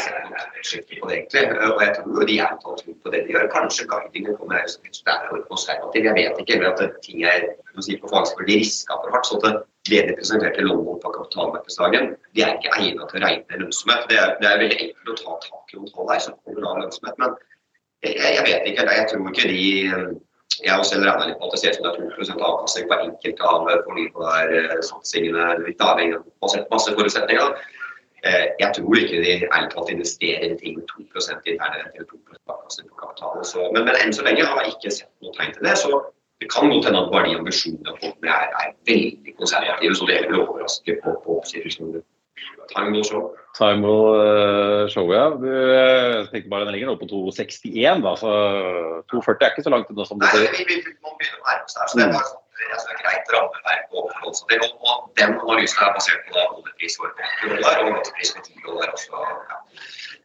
skifte 0.67 0.97
på 0.99 1.07
det, 1.07 1.15
egentlig. 1.15 1.43
Og 1.71 1.81
jeg 1.83 1.93
tror 1.95 2.17
jo 2.19 2.27
de 2.27 2.35
er 2.43 2.57
tatt 2.63 2.81
ut 2.83 2.97
på 3.03 3.13
det 3.13 3.21
de 3.25 3.35
gjør. 3.35 3.47
Kanskje 3.53 3.85
guidingen 3.87 4.35
kommer 4.35 4.59
her, 4.59 4.67
det 4.67 5.13
er 5.13 5.21
for 5.29 5.45
konservativ, 5.47 6.07
jeg 6.09 6.15
vet 6.17 6.41
ikke. 6.43 6.57
Eller 6.57 6.73
at 6.73 6.97
ting 7.05 7.23
er 7.23 7.47
si, 7.79 7.95
på 8.01 8.11
fagspråk, 8.11 8.47
de 8.49 8.59
riska 8.59 8.97
for 8.99 9.15
hardt. 9.15 9.29
så 9.29 9.39
at 9.39 9.61
det 9.89 10.01
de 10.07 10.15
presenterte 10.19 10.65
London 10.67 10.99
på 11.03 11.13
kapitalmarkedsdagen, 11.15 12.11
de 12.35 12.43
er 12.43 12.57
ikke 12.57 12.75
egnet 12.75 13.07
til 13.07 13.21
å 13.21 13.25
regne 13.25 13.61
lønnsomhet. 13.63 14.09
Det 14.11 14.19
er, 14.19 14.35
det 14.41 14.49
er 14.49 14.63
veldig 14.65 14.79
enkelt 14.83 15.13
å 15.13 15.19
ta 15.23 15.37
tak 15.47 15.73
i 15.73 15.79
noen 15.79 15.93
tall 15.95 16.11
her 16.11 16.23
som 16.27 16.35
kommer 16.43 16.67
av 16.73 16.83
lønnsomhet. 16.83 17.23
Men 17.23 17.37
jeg, 18.03 18.17
jeg 18.19 18.47
vet 18.49 18.71
ikke. 18.73 18.89
Jeg 18.99 19.07
tror 19.13 19.31
ikke 19.31 19.53
de 19.53 19.63
jeg 20.59 20.73
har 20.75 20.83
selv 20.83 21.05
regna 21.07 21.27
litt 21.29 21.37
på 21.39 21.47
at 21.47 21.53
det 21.55 21.59
ser 21.61 21.71
ut 21.71 21.77
som 21.79 21.85
det 21.85 21.91
er 22.19 22.35
2 22.35 22.47
avkastning 22.51 22.87
på 22.89 22.95
enkelte 23.05 23.49
av 23.49 23.67
fornybarsatsingene. 23.87 25.51
Litt 25.63 25.83
avhengig 25.85 26.17
av 26.19 26.65
masse 26.73 26.95
forutsetninger. 26.97 27.53
Eh, 28.27 28.45
Jeg 28.59 28.71
tror 28.75 28.95
ikke 28.99 29.21
de 29.23 29.33
ærlig 29.55 29.69
talt 29.71 29.89
investerer 29.89 30.45
i 30.53 30.57
ting 30.59 30.77
med 30.77 30.85
2% 30.91 31.51
interne 31.51 31.75
rente 31.79 31.95
eller 31.95 32.09
2 32.11 32.17
avkastning 32.53 32.89
på 32.91 32.95
kapitalet, 33.01 33.45
Så, 33.47 33.59
men, 33.73 33.85
men 33.87 33.95
enn 34.01 34.13
så 34.13 34.25
lenge 34.27 34.45
har 34.45 34.61
jeg 34.63 34.73
ikke 34.75 34.91
sett 34.91 35.11
noe 35.23 35.35
tegn 35.37 35.53
til 35.55 35.63
det. 35.67 35.75
Så 35.83 35.89
det 36.41 36.47
kan 36.53 36.71
godt 36.71 36.85
hende 36.87 37.01
at 37.03 37.11
bare 37.13 37.27
de 37.27 37.37
ambisjonene 37.39 37.95
folkene 38.01 38.31
er, 38.35 38.47
er 38.61 38.73
veldig 38.91 39.35
konservative, 39.39 39.95
så 39.95 40.03
det 40.09 40.17
vil 40.27 40.41
overraske 40.43 40.97
på, 41.03 41.15
på 41.23 41.37
oppskriften. 41.39 42.01
Time 42.75 42.91
will 42.93 43.03
show. 43.03 43.23
Time 43.57 43.81
will 43.83 44.05
eh, 44.19 44.83
show, 44.93 45.07
ja. 45.11 45.25
Du 45.41 45.47
jeg 45.47 46.27
tenker 46.31 46.51
bare 46.51 46.67
den 46.67 46.75
ligger 46.75 46.91
nå 46.91 46.99
på 46.99 47.07
261, 47.09 48.03
da, 48.05 48.13
så 48.19 48.29
240 49.11 49.47
er 49.47 49.51
ikke 49.55 49.65
så 49.67 49.73
langt 49.73 49.91
unna 49.91 50.05
som 50.07 50.19
det 50.19 50.29
er 50.29 50.37
bare 52.13 52.47
sånn, 52.59 52.89
det 52.89 52.95
er 52.95 53.01
greit 53.03 53.31
rammeverk 53.35 53.93
å 53.93 54.03
forholde 54.09 54.39
seg 54.39 54.53
til. 54.53 54.65
Og, 54.67 54.87
og 54.91 55.09
den 55.19 55.35
analysen 55.37 55.83
er 55.85 55.93
basert 55.97 56.25
på 56.27 56.35
da 56.37 56.45
oljepris 56.55 56.99
for 56.99 57.25
80 57.27 57.55
dollar 57.55 57.83
og 57.85 57.91
gasspris 57.97 58.33
for 58.35 58.49
10 58.49 58.65
dollar. 58.67 58.93
Også, 58.97 59.23
ja. 59.51 59.59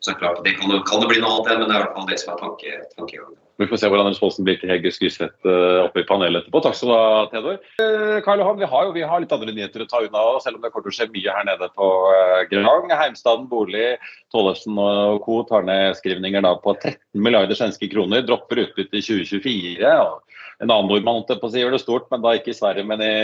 Så 0.05 0.13
klart, 0.21 0.43
det 0.45 0.59
kan, 0.59 0.69
kan 0.85 1.01
det 1.01 1.09
bli 1.09 1.23
noe 1.23 1.39
annet, 1.39 1.63
men 1.63 1.71
det 1.71 1.73
er 1.73 1.81
i 1.81 1.83
hvert 1.87 1.97
fall 1.97 2.09
det 2.11 2.21
som 2.21 2.35
er 2.35 2.41
tanke, 2.43 2.73
tankegangen. 2.99 3.39
Vi 3.63 3.69
får 3.71 3.79
se 3.79 3.89
hvordan 3.89 4.09
responsen 4.11 4.45
blir 4.45 4.57
til 4.59 4.69
Hegge 4.69 4.91
Skryseth 4.93 5.47
uh, 5.47 5.85
oppe 5.85 6.03
i 6.03 6.07
panelet 6.09 6.43
etterpå. 6.43 6.61
Takk 6.65 6.75
skal 6.75 6.91
du 6.91 6.95
ha, 6.97 7.21
Theodor. 7.31 7.61
Uh, 7.79 8.19
Karl 8.27 8.43
Johan, 8.43 8.59
vi 8.59 8.69
har 8.69 8.89
jo 8.89 8.95
vi 8.97 9.05
har 9.07 9.23
litt 9.23 9.33
andre 9.33 9.55
nyheter 9.55 9.85
å 9.85 9.87
ta 9.89 10.01
unna, 10.03 10.25
selv 10.43 10.59
om 10.59 10.65
det 10.65 10.73
kommer 10.75 10.89
til 10.89 10.93
å 10.93 10.97
skje 10.99 11.07
mye 11.15 11.37
her 11.37 11.47
nede 11.47 11.69
på 11.79 11.89
uh, 12.11 12.41
Grang. 12.51 12.91
Heimstaden 12.91 13.47
bolig, 13.49 13.95
Tollefsen 14.35 14.81
og 14.83 15.23
co. 15.25 15.39
tar 15.49 15.65
ned 15.71 15.95
skrivninger 16.01 16.45
da 16.45 16.57
på 16.61 16.75
13 16.75 16.99
milliarder 17.25 17.57
svenske 17.57 17.89
kroner, 17.95 18.27
dropper 18.27 18.65
utbytte 18.67 18.99
i 18.99 19.07
2024. 19.07 19.95
og 19.95 20.21
en 20.63 20.71
annen 20.71 20.91
nordmann 20.91 21.25
på 21.27 21.39
å 21.39 21.53
si, 21.53 21.63
gjør 21.63 21.79
det 21.79 21.83
stort, 21.83 22.11
men 22.13 22.27
da 22.27 22.35
ikke 22.37 22.53
i 22.53 22.59
Sverige, 22.59 22.87
men 22.87 23.01
i 23.03 23.15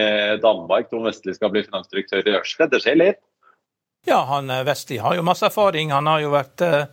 Danmark. 0.42 0.88
Trond 0.90 1.10
Vestli 1.10 1.34
skal 1.34 1.52
bli 1.52 1.66
finansdirektør 1.66 2.26
i 2.26 2.38
Ørsted. 2.38 2.72
Det 2.72 2.80
skjer 2.86 2.98
litt. 2.98 3.20
Ja, 4.06 4.24
han 4.28 4.64
Vestli 4.64 4.98
har 4.98 5.14
jo 5.14 5.22
masse 5.22 5.46
erfaring. 5.46 5.90
Han 5.92 6.06
har 6.06 6.22
jo 6.22 6.30
vært 6.32 6.62
eh, 6.64 6.86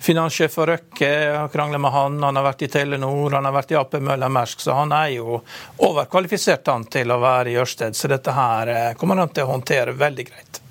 finanssjef 0.00 0.54
for 0.56 0.70
Røkke, 0.72 1.10
har 1.36 1.52
krangla 1.52 1.78
med 1.78 1.92
han. 1.92 2.16
Han 2.24 2.40
har 2.40 2.46
vært 2.46 2.64
i 2.64 2.70
Telenor, 2.72 3.36
han 3.36 3.44
har 3.44 3.52
vært 3.52 3.74
i 3.74 3.76
AP 3.76 3.98
Møller 4.00 4.32
Mersk, 4.32 4.64
så 4.64 4.78
han 4.80 4.94
er 4.96 5.12
jo 5.18 5.42
overkvalifisert 5.84 6.72
han 6.72 6.88
til 6.88 7.12
å 7.12 7.20
være 7.20 7.52
i 7.52 7.60
Ørsted. 7.60 7.92
Så 7.92 8.08
dette 8.08 8.32
her 8.32 8.72
eh, 8.72 8.92
kommer 8.96 9.20
han 9.20 9.34
til 9.36 9.44
å 9.44 9.52
håndtere 9.52 9.92
veldig 9.92 10.30
greit. 10.30 10.64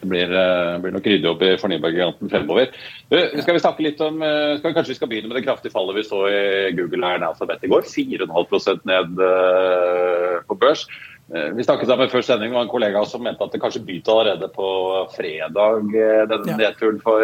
Det 0.00 0.08
blir, 0.08 0.32
eh, 0.32 0.78
blir 0.80 0.92
nok 0.96 1.06
ryddig 1.06 1.28
opp 1.28 1.42
i 1.44 1.56
fornybargiganten 1.60 2.30
fremover. 2.32 2.72
Skal 3.10 3.54
vi 3.54 3.60
snakke 3.60 3.84
litt 3.84 4.00
om, 4.00 4.22
eh, 4.22 4.56
skal 4.56 4.70
vi 4.70 4.76
kanskje 4.78 4.94
vi 4.94 4.94
skal 4.94 5.08
begynne 5.08 5.28
med 5.28 5.36
det 5.36 5.44
kraftige 5.44 5.72
fallet 5.72 5.96
vi 5.96 6.02
så 6.08 6.24
i 6.30 6.72
Google 6.72 7.04
her 7.04 7.20
i 7.20 7.68
går. 7.68 7.82
4,5% 7.84 8.86
ned 8.86 9.20
eh, 9.20 10.40
på 10.48 10.56
børs. 10.56 10.86
Vi 11.30 11.62
snakket 11.62 11.86
sammen 11.86 12.10
før 12.10 12.24
sending 12.26 12.50
med 12.50 12.64
en 12.64 12.70
kollega 12.72 13.04
som 13.06 13.22
mente 13.22 13.44
at 13.46 13.52
det 13.54 13.60
kanskje 13.62 13.84
begynte 13.86 14.10
allerede 14.10 14.48
på 14.50 14.66
fredag, 15.14 15.84
denne 16.32 16.56
nedturen 16.58 16.98
for 17.04 17.22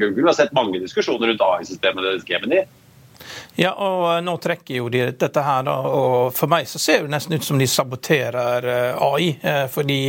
Google. 0.00 0.16
Vi 0.16 0.26
har 0.26 0.34
sett 0.34 0.56
mange 0.56 0.80
diskusjoner 0.82 1.30
rundt 1.30 1.44
AI-systemet 1.46 2.08
deres 2.08 2.26
Gemini. 2.26 2.64
Ja, 3.58 3.70
og 3.72 4.16
eh, 4.16 4.22
nå 4.24 4.36
trekker 4.36 4.76
jo 4.76 4.88
de 4.92 5.06
dette 5.16 5.42
her, 5.42 5.62
da. 5.64 5.76
Og 5.88 6.34
for 6.36 6.52
meg 6.52 6.68
så 6.68 6.80
ser 6.80 7.06
det 7.06 7.12
nesten 7.14 7.38
ut 7.38 7.44
som 7.44 7.56
de 7.60 7.68
saboterer 7.70 8.68
eh, 8.68 9.04
AI. 9.06 9.30
Eh, 9.40 9.64
fordi 9.72 10.00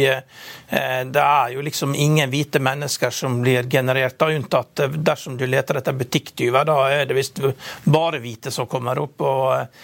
det 0.68 1.22
er 1.24 1.54
jo 1.54 1.62
liksom 1.64 1.94
ingen 1.96 2.28
hvite 2.28 2.60
mennesker 2.60 3.14
som 3.16 3.38
blir 3.40 3.70
generert, 3.72 4.18
da, 4.20 4.28
unntatt 4.36 4.82
dersom 4.92 5.38
du 5.40 5.46
leter 5.48 5.80
etter 5.80 5.96
butikktyver. 5.96 6.68
Da 6.68 6.76
er 6.92 7.06
det 7.08 7.16
visst 7.16 7.40
bare 7.88 8.20
hvite 8.20 8.52
som 8.52 8.68
kommer 8.68 9.00
opp. 9.00 9.24
og 9.24 9.80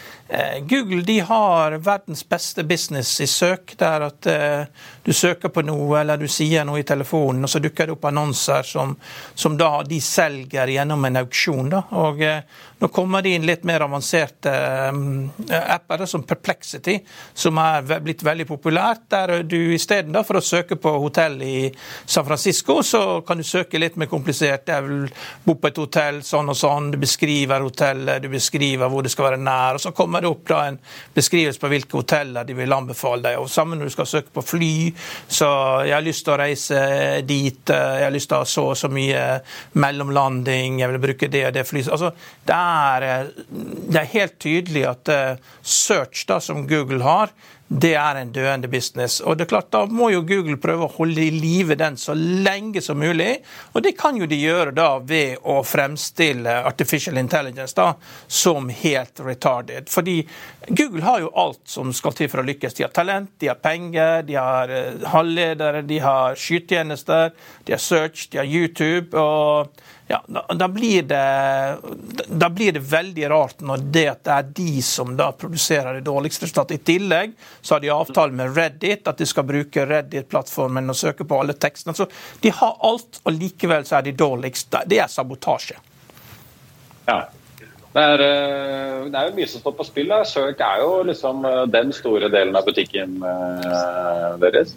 Google 0.68 1.04
de 1.06 1.20
har 1.24 1.78
verdens 1.86 2.24
beste 2.28 2.64
business 2.68 3.14
i 3.22 3.28
søk. 3.28 3.76
Det 3.78 3.88
er 3.88 4.06
at 4.08 4.28
du 5.06 5.14
søker 5.14 5.54
på 5.54 5.62
noe, 5.64 6.00
eller 6.02 6.18
du 6.18 6.28
sier 6.32 6.66
noe 6.66 6.82
i 6.82 6.88
telefonen, 6.88 7.46
og 7.46 7.52
så 7.52 7.62
dukker 7.64 7.88
det 7.88 7.96
opp 7.96 8.08
annonser 8.10 8.68
som, 8.68 8.96
som 9.36 9.56
da 9.60 9.84
de 9.88 10.02
selger 10.02 10.74
gjennom 10.74 11.06
en 11.06 11.22
auksjon. 11.22 11.70
da, 11.76 11.84
og 12.02 12.24
nå 12.84 12.90
kommer 12.92 13.22
det 13.24 13.38
inn 13.38 13.46
litt 13.48 13.53
mer 13.62 13.86
avanserte 13.86 14.52
eh, 14.52 15.74
apper, 15.76 16.06
som 16.10 16.26
Perplexity, 16.26 16.98
som 17.34 17.60
er 17.62 17.86
blitt 18.02 18.24
veldig 18.26 18.48
populært. 18.50 19.06
Der 19.14 19.44
du 19.46 19.58
istedenfor 19.76 20.40
å 20.40 20.44
søke 20.44 20.80
på 20.82 20.96
hotell 21.04 21.38
i 21.46 21.70
San 22.06 22.26
Francisco, 22.26 22.80
så 22.84 23.22
kan 23.28 23.38
du 23.38 23.46
søke 23.46 23.78
litt 23.78 24.00
mer 24.02 24.10
komplisert. 24.10 24.72
Jeg 24.74 24.88
vil 24.88 25.06
bo 25.46 25.56
på 25.62 25.70
et 25.70 25.80
hotell 25.80 26.22
sånn 26.26 26.50
og 26.50 26.58
sånn. 26.58 26.90
Du 26.96 27.00
beskriver 27.02 27.62
hotellet, 27.64 28.26
du 28.26 28.32
beskriver 28.34 28.90
hvor 28.90 29.06
det 29.06 29.14
skal 29.14 29.30
være 29.30 29.42
nær. 29.44 29.78
og 29.78 29.86
Så 29.86 29.94
kommer 29.96 30.26
det 30.26 30.32
opp 30.34 30.50
da 30.50 30.64
en 30.72 30.82
beskrivelse 31.14 31.62
på 31.62 31.72
hvilke 31.72 32.02
hoteller 32.02 32.50
de 32.50 32.58
vil 32.58 32.74
anbefale 32.74 33.30
deg. 33.30 33.40
og 33.40 33.52
Sammen 33.54 33.80
når 33.80 33.94
du 33.94 33.96
skal 34.00 34.10
søke 34.10 34.34
på 34.34 34.46
fly, 34.46 34.74
så 35.30 35.54
jeg 35.86 35.96
har 35.96 36.06
lyst 36.10 36.26
til 36.26 36.34
å 36.34 36.42
reise 36.42 36.84
dit, 37.30 37.64
eh, 37.70 37.96
jeg 38.02 38.10
har 38.10 38.18
lyst 38.18 38.34
til 38.34 38.40
å 38.40 38.44
ha 38.44 38.50
så 38.50 38.64
og 38.74 38.78
så 38.80 38.90
mye 38.92 39.24
mellomlanding, 39.80 40.80
jeg 40.82 40.92
vil 40.94 41.04
bruke 41.04 41.30
det 41.32 41.46
og 41.50 41.56
det 41.56 41.66
flyet. 41.68 41.92
Altså, 41.94 42.12
det 42.48 42.58
er 42.58 43.28
det 43.50 44.00
er 44.00 44.14
helt 44.14 44.40
tydelig 44.42 44.86
at 44.90 45.12
eh, 45.14 45.42
search, 45.62 46.26
da, 46.30 46.40
som 46.44 46.66
Google 46.68 47.04
har, 47.04 47.34
det 47.74 47.94
er 47.98 48.18
en 48.20 48.32
døende 48.32 48.68
business. 48.68 49.20
Og 49.20 49.38
det 49.38 49.46
er 49.46 49.50
klart, 49.50 49.72
Da 49.72 49.86
må 49.86 50.10
jo 50.12 50.22
Google 50.22 50.58
prøve 50.62 50.86
å 50.86 50.94
holde 50.94 51.24
i 51.24 51.32
live 51.34 51.76
den 51.80 51.96
så 51.98 52.14
lenge 52.14 52.82
som 52.82 53.00
mulig. 53.00 53.40
Og 53.74 53.82
det 53.84 53.96
kan 53.98 54.18
jo 54.18 54.28
de 54.30 54.38
gjøre 54.38 54.76
da 54.76 55.00
ved 55.00 55.42
å 55.42 55.62
fremstille 55.66 56.54
artificial 56.68 57.18
intelligence 57.18 57.74
da, 57.76 57.94
som 58.28 58.70
helt 58.70 59.24
retarded. 59.26 59.90
Fordi 59.90 60.20
Google 60.68 61.02
har 61.04 61.24
jo 61.24 61.34
alt 61.34 61.64
som 61.66 61.94
skal 61.94 62.14
til 62.18 62.30
for 62.30 62.44
å 62.44 62.48
lykkes. 62.48 62.78
De 62.78 62.86
har 62.86 62.94
talent, 62.94 63.32
de 63.40 63.50
har 63.50 63.58
penger, 63.64 64.22
de 64.28 64.38
har 64.38 64.70
uh, 64.70 65.10
halvledere, 65.16 65.82
de 65.88 66.00
har 66.04 66.38
skytjenester, 66.38 67.34
de 67.66 67.74
har 67.74 67.82
search, 67.82 68.30
de 68.30 68.44
har 68.44 68.46
YouTube. 68.46 69.18
og 69.18 69.74
ja, 70.08 70.24
da, 70.28 70.46
da, 70.54 70.68
blir 70.68 71.02
det, 71.02 71.78
da, 72.28 72.50
blir 72.50 72.72
det, 72.72 72.80
veldig 72.80 73.30
rart 73.30 73.62
når 73.64 73.78
det, 73.78 74.10
det 74.26 74.34
er 74.36 74.50
de 74.56 74.82
som 74.84 75.14
da 75.18 75.30
produserer 75.32 76.00
det 76.00 76.04
dårligste 76.08 76.46
resultatet. 76.46 76.82
I 76.82 76.84
tillegg 76.92 77.38
så 77.62 77.76
har 77.76 77.84
de 77.84 77.94
avtale 77.94 78.36
med 78.36 78.58
Reddit, 78.58 79.08
at 79.08 79.18
de 79.18 79.28
skal 79.30 79.48
bruke 79.48 79.86
Reddit-plattformen 79.88 80.92
og 80.92 81.00
søke 81.00 81.28
på 81.28 81.40
alle 81.40 81.56
tekstene. 81.56 81.96
Så 81.96 82.10
de 82.44 82.52
har 82.52 82.76
alt, 82.84 83.22
og 83.24 83.38
likevel 83.38 83.88
så 83.88 84.02
er 84.02 84.10
de 84.10 84.18
dårligst. 84.20 84.76
Det 84.92 85.00
er 85.00 85.08
sabotasje. 85.12 85.80
Ja. 87.08 87.24
Det 87.94 88.02
er, 88.02 88.22
eh, 88.26 89.04
det 89.06 89.20
er, 89.20 89.28
jo 89.28 89.36
mye 89.38 89.48
som 89.48 89.62
står 89.62 89.76
på 89.78 89.86
spill. 89.86 90.14
Søk 90.26 90.62
er 90.66 90.82
jo 90.82 91.04
liksom 91.06 91.46
eh, 91.46 91.64
den 91.70 91.94
store 91.94 92.30
delen 92.34 92.56
av 92.58 92.66
butikken 92.66 93.20
eh, 93.22 94.30
deres. 94.42 94.74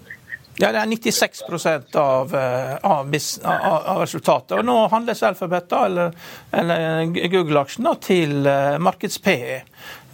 Ja, 0.56 0.70
det 0.72 0.80
er 0.80 0.88
96 0.88 1.42
av, 2.00 2.34
eh, 2.34 2.76
av, 2.80 3.10
av, 3.44 4.00
resultatet. 4.00 4.56
Og 4.56 4.64
nå 4.64 4.76
handles 4.88 5.20
Alphabet, 5.28 5.72
eller, 5.76 6.16
eller 6.50 7.04
Google-aksjen, 7.28 7.90
til 8.00 8.48
uh, 8.48 8.78
markeds-PE. 8.80 9.60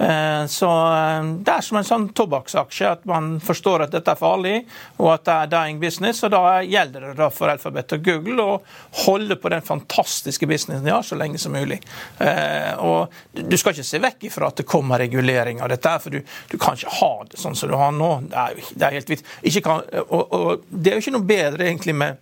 Eh, 0.03 0.47
så 0.47 0.69
eh, 0.95 1.25
det 1.47 1.53
er 1.53 1.63
som 1.63 1.79
en 1.79 1.87
sånn 1.87 2.07
tobakksaksje, 2.17 2.89
at 2.97 3.05
man 3.07 3.37
forstår 3.45 3.85
at 3.85 3.93
dette 3.95 4.11
er 4.11 4.19
farlig, 4.19 4.55
og 4.99 5.13
at 5.15 5.25
det 5.29 5.35
er 5.37 5.53
dying 5.53 5.79
business. 5.83 6.25
og 6.27 6.33
Da 6.35 6.43
gjelder 6.67 7.07
det 7.09 7.13
da 7.21 7.29
for 7.31 7.53
Alphabet 7.53 7.95
og 7.95 8.09
Google 8.09 8.47
å 8.47 8.57
holde 9.05 9.37
på 9.39 9.53
den 9.53 9.63
fantastiske 9.67 10.49
businessen 10.51 10.89
de 10.89 10.95
har, 10.95 11.07
så 11.07 11.19
lenge 11.19 11.39
som 11.39 11.55
mulig. 11.55 11.79
Eh, 12.19 12.73
og 12.83 13.15
Du 13.33 13.57
skal 13.61 13.77
ikke 13.77 13.87
se 13.87 14.03
vekk 14.03 14.27
ifra 14.31 14.51
at 14.51 14.59
det 14.59 14.69
kommer 14.69 14.99
regulering 15.03 15.63
av 15.63 15.71
dette, 15.71 15.95
for 16.03 16.15
du, 16.15 16.35
du 16.51 16.59
kan 16.59 16.79
ikke 16.79 16.97
ha 16.99 17.13
det 17.31 17.39
sånn 17.41 17.57
som 17.59 17.71
du 17.71 17.79
har 17.79 17.95
nå. 17.95 18.11
Det 18.33 18.43
er, 18.43 18.67
det 18.75 18.89
er 18.89 18.99
helt 18.99 19.13
vidt. 19.13 19.25
Kan, 19.63 19.85
og, 20.09 20.35
og 20.35 20.67
det 20.69 20.91
er 20.91 20.99
jo 20.99 21.05
ikke 21.05 21.15
noe 21.15 21.29
bedre 21.29 21.69
egentlig 21.69 21.95
med 21.95 22.19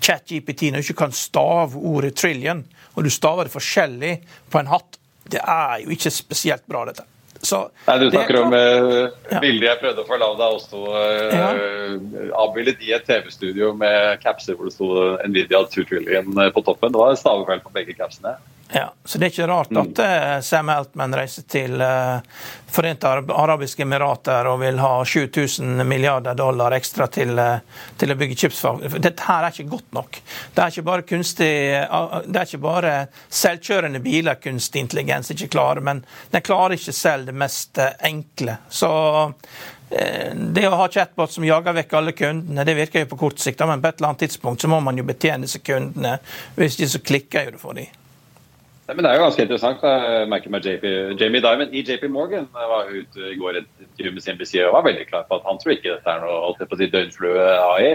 ChatGPT 0.00 0.70
når 0.70 0.80
du 0.80 0.88
ikke 0.88 1.02
kan 1.04 1.12
stave 1.16 1.76
ordet 1.76 2.14
'trillion', 2.16 2.64
og 2.96 3.04
du 3.04 3.10
staver 3.12 3.46
det 3.46 3.52
forskjellig 3.54 4.14
på 4.50 4.60
en 4.60 4.72
hatt 4.72 4.96
det 5.28 5.40
er 5.42 5.80
jo 5.84 5.94
ikke 5.94 6.12
spesielt 6.14 6.66
bra, 6.68 6.84
dette. 6.88 7.06
Så, 7.40 7.62
Nei, 7.86 7.96
Du 8.02 8.10
snakker 8.10 8.36
om 8.42 8.52
uh, 8.52 9.38
bildet 9.40 9.68
jeg 9.70 9.80
prøvde 9.80 10.02
å 10.02 10.08
få 10.08 10.18
lagd 10.20 10.42
av 10.44 10.56
oss 10.58 10.66
to. 10.68 10.82
Uh, 10.92 11.32
ja. 11.32 11.50
Avbildet 12.42 12.82
i 12.84 12.92
et 12.92 13.06
TV-studio 13.08 13.72
med 13.80 14.20
capser 14.24 14.58
hvor 14.58 14.68
det 14.68 14.74
sto 14.76 14.90
Nvidia 15.24 15.62
2 15.64 15.86
trillion 15.88 16.42
på 16.52 16.64
toppen. 16.66 16.92
Det 16.92 17.00
var 17.00 17.16
stavefeil 17.16 17.62
på 17.64 17.72
begge 17.72 17.96
capsene. 17.96 18.36
Ja, 18.72 18.94
så 19.04 19.18
Det 19.18 19.26
er 19.26 19.30
ikke 19.30 19.46
rart 19.50 19.70
at 19.74 19.98
mm. 19.98 20.42
Sam 20.46 20.68
Altman 20.70 21.14
reiser 21.18 21.42
til 21.50 21.80
uh, 21.82 22.20
Forente 22.70 23.10
arabiske 23.10 23.82
emirater 23.82 24.46
og 24.46 24.60
vil 24.62 24.78
ha 24.78 24.92
7000 25.04 25.82
milliarder 25.88 26.38
dollar 26.38 26.76
ekstra 26.76 27.08
til, 27.10 27.34
uh, 27.34 27.58
til 27.98 28.14
å 28.14 28.18
bygge 28.20 28.38
chipsfabrikk. 28.44 29.00
Dette 29.02 29.26
her 29.26 29.48
er 29.48 29.56
ikke 29.56 29.72
godt 29.74 29.98
nok. 29.98 30.20
Det 30.54 30.62
er 30.62 30.70
ikke 30.74 30.86
bare 30.86 31.06
kunstig, 31.08 31.50
det 32.30 32.38
er 32.38 32.46
ikke 32.46 32.62
bare 32.62 32.94
selvkjørende 33.42 34.04
biler 34.06 34.38
kunstig 34.38 34.86
intelligens 34.86 35.34
ikke 35.34 35.50
klarer, 35.50 35.82
men 35.82 36.04
den 36.30 36.46
klarer 36.46 36.78
ikke 36.78 36.94
selv 36.94 37.26
det 37.26 37.34
mest 37.34 37.82
enkle. 38.06 38.60
Så 38.70 38.90
det 39.90 40.68
å 40.68 40.76
ha 40.78 40.86
chatbot 40.86 41.32
som 41.34 41.44
jager 41.44 41.74
vekk 41.74 41.96
alle 41.98 42.14
kundene, 42.14 42.64
det 42.64 42.76
virker 42.78 43.02
jo 43.02 43.10
på 43.10 43.24
kort 43.24 43.42
sikt, 43.42 43.64
men 43.66 43.82
på 43.82 43.90
et 43.90 43.98
eller 43.98 44.12
annet 44.12 44.28
tidspunkt 44.28 44.62
så 44.62 44.70
må 44.70 44.78
man 44.84 45.00
jo 45.00 45.06
betjene 45.08 45.48
disse 45.48 45.58
kundene. 45.58 46.20
Hvis 46.54 46.78
ikke 46.78 46.92
så 46.94 47.02
klikker 47.10 47.48
jo 47.48 47.56
det 47.56 47.62
for 47.64 47.80
dem. 47.80 47.99
Men 48.90 49.04
Det 49.04 49.10
er 49.10 49.18
jo 49.18 49.26
ganske 49.26 49.44
interessant. 49.44 49.82
Jeg 49.86 50.28
merker 50.30 50.50
meg 50.50 50.64
JP, 50.66 50.86
Jamie 51.20 51.42
Diamond 51.44 51.74
i 51.74 51.82
JP 51.86 52.08
Morgan 52.10 52.48
var 52.52 52.88
ute 52.90 53.28
i 53.30 53.36
går 53.38 53.60
et 53.60 53.68
intervju 53.84 54.14
med 54.16 54.24
CNBC 54.24 54.54
og 54.64 54.74
var 54.74 54.88
veldig 54.88 55.04
klar 55.10 55.28
på 55.28 55.38
at 55.38 55.46
han 55.46 55.60
tror 55.60 55.76
ikke 55.76 55.92
dette 55.92 56.10
er 56.10 56.24
noe 56.24 56.40
alltid 56.48 56.70
på 56.70 56.78
å 56.78 56.80
si 56.80 56.90
døgnflue 56.90 57.44
AI. 57.60 57.92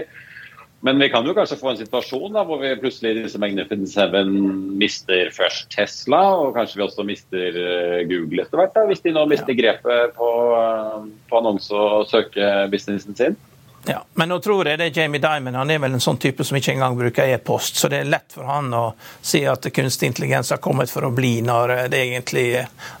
Men 0.86 1.00
vi 1.00 1.08
kan 1.10 1.24
jo 1.26 1.34
kanskje 1.36 1.58
få 1.58 1.72
en 1.72 1.78
situasjon 1.80 2.36
da, 2.36 2.44
hvor 2.46 2.60
vi 2.60 2.74
plutselig 2.78 3.14
disse 3.16 3.40
Magnificent 3.40 3.88
Seven 3.90 4.32
mister 4.78 5.32
først 5.34 5.70
Tesla, 5.72 6.20
og 6.36 6.54
kanskje 6.56 6.78
vi 6.78 6.84
også 6.84 7.06
mister 7.08 7.60
eh, 7.60 8.02
Google 8.08 8.44
etter 8.44 8.60
hvert, 8.60 8.74
da, 8.76 8.84
hvis 8.88 9.02
de 9.04 9.14
nå 9.16 9.24
mister 9.30 9.56
grepet 9.56 10.14
på, 10.16 10.30
eh, 10.60 11.08
på 11.30 11.40
annonse- 11.40 11.80
og 11.80 12.06
søkebusinessen 12.12 13.18
sin. 13.18 13.38
Ja, 13.86 14.00
Men 14.14 14.28
nå 14.32 14.38
tror 14.42 14.66
jeg 14.66 14.80
det 14.80 14.88
er 14.88 14.96
Jamie 15.02 15.22
Dimon 15.22 15.54
han 15.54 15.70
er 15.70 15.78
vel 15.78 15.94
en 15.94 16.02
sånn 16.02 16.18
type 16.18 16.44
som 16.44 16.56
ikke 16.58 16.72
engang 16.74 16.96
bruker 16.98 17.28
e-post. 17.30 17.78
Så 17.78 17.90
det 17.92 18.00
er 18.02 18.10
lett 18.10 18.34
for 18.34 18.48
han 18.50 18.72
å 18.74 18.84
si 19.22 19.44
at 19.46 19.68
kunstig 19.74 20.10
intelligens 20.10 20.50
har 20.50 20.58
kommet 20.62 20.90
for 20.90 21.06
å 21.06 21.12
bli, 21.14 21.38
når 21.46 21.76
det 21.92 22.02
egentlig 22.02 22.48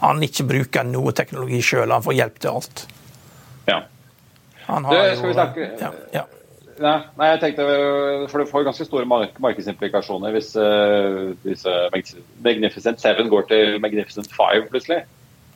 han 0.04 0.22
ikke 0.22 0.46
bruker 0.46 0.86
noe 0.86 1.14
teknologi 1.16 1.58
sjøl. 1.64 1.90
Han 1.90 2.06
får 2.06 2.18
hjelp 2.20 2.38
til 2.38 2.60
alt. 2.60 2.86
Ja. 3.66 3.82
Han 4.66 4.86
har 4.86 5.02
det, 5.02 5.18
skal 5.18 5.30
vi 5.30 5.36
snakke 5.36 5.68
ja, 5.78 5.92
ja. 6.14 6.24
Nei, 6.76 7.28
jeg 7.30 7.38
tenkte, 7.40 7.66
for 8.28 8.42
Det 8.42 8.48
får 8.50 8.64
ganske 8.66 8.84
store 8.84 9.08
mark 9.08 9.38
markedsimplikasjoner 9.40 10.34
hvis, 10.34 10.50
uh, 10.60 11.30
hvis 11.46 11.64
uh, 11.64 11.86
Magnificent 12.44 13.00
7 13.00 13.30
går 13.32 13.46
til 13.48 13.78
Magnificent 13.80 14.28
5 14.34 14.66
plutselig. 14.70 15.04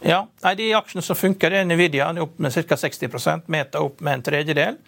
Ja, 0.01 0.23
nei, 0.45 0.55
De 0.57 0.71
aksjene 0.79 1.05
som 1.05 1.19
funker, 1.19 1.53
det 1.53 1.61
er 1.61 1.69
Nvidia 1.69 2.09
er 2.09 2.23
opp 2.25 2.39
med 2.41 2.55
ca. 2.57 2.79
60% 2.81 3.53
Meta 3.53 3.83
opp 3.85 4.01
med 4.01 4.19
en 4.19 4.25
tredjedel. 4.31 4.81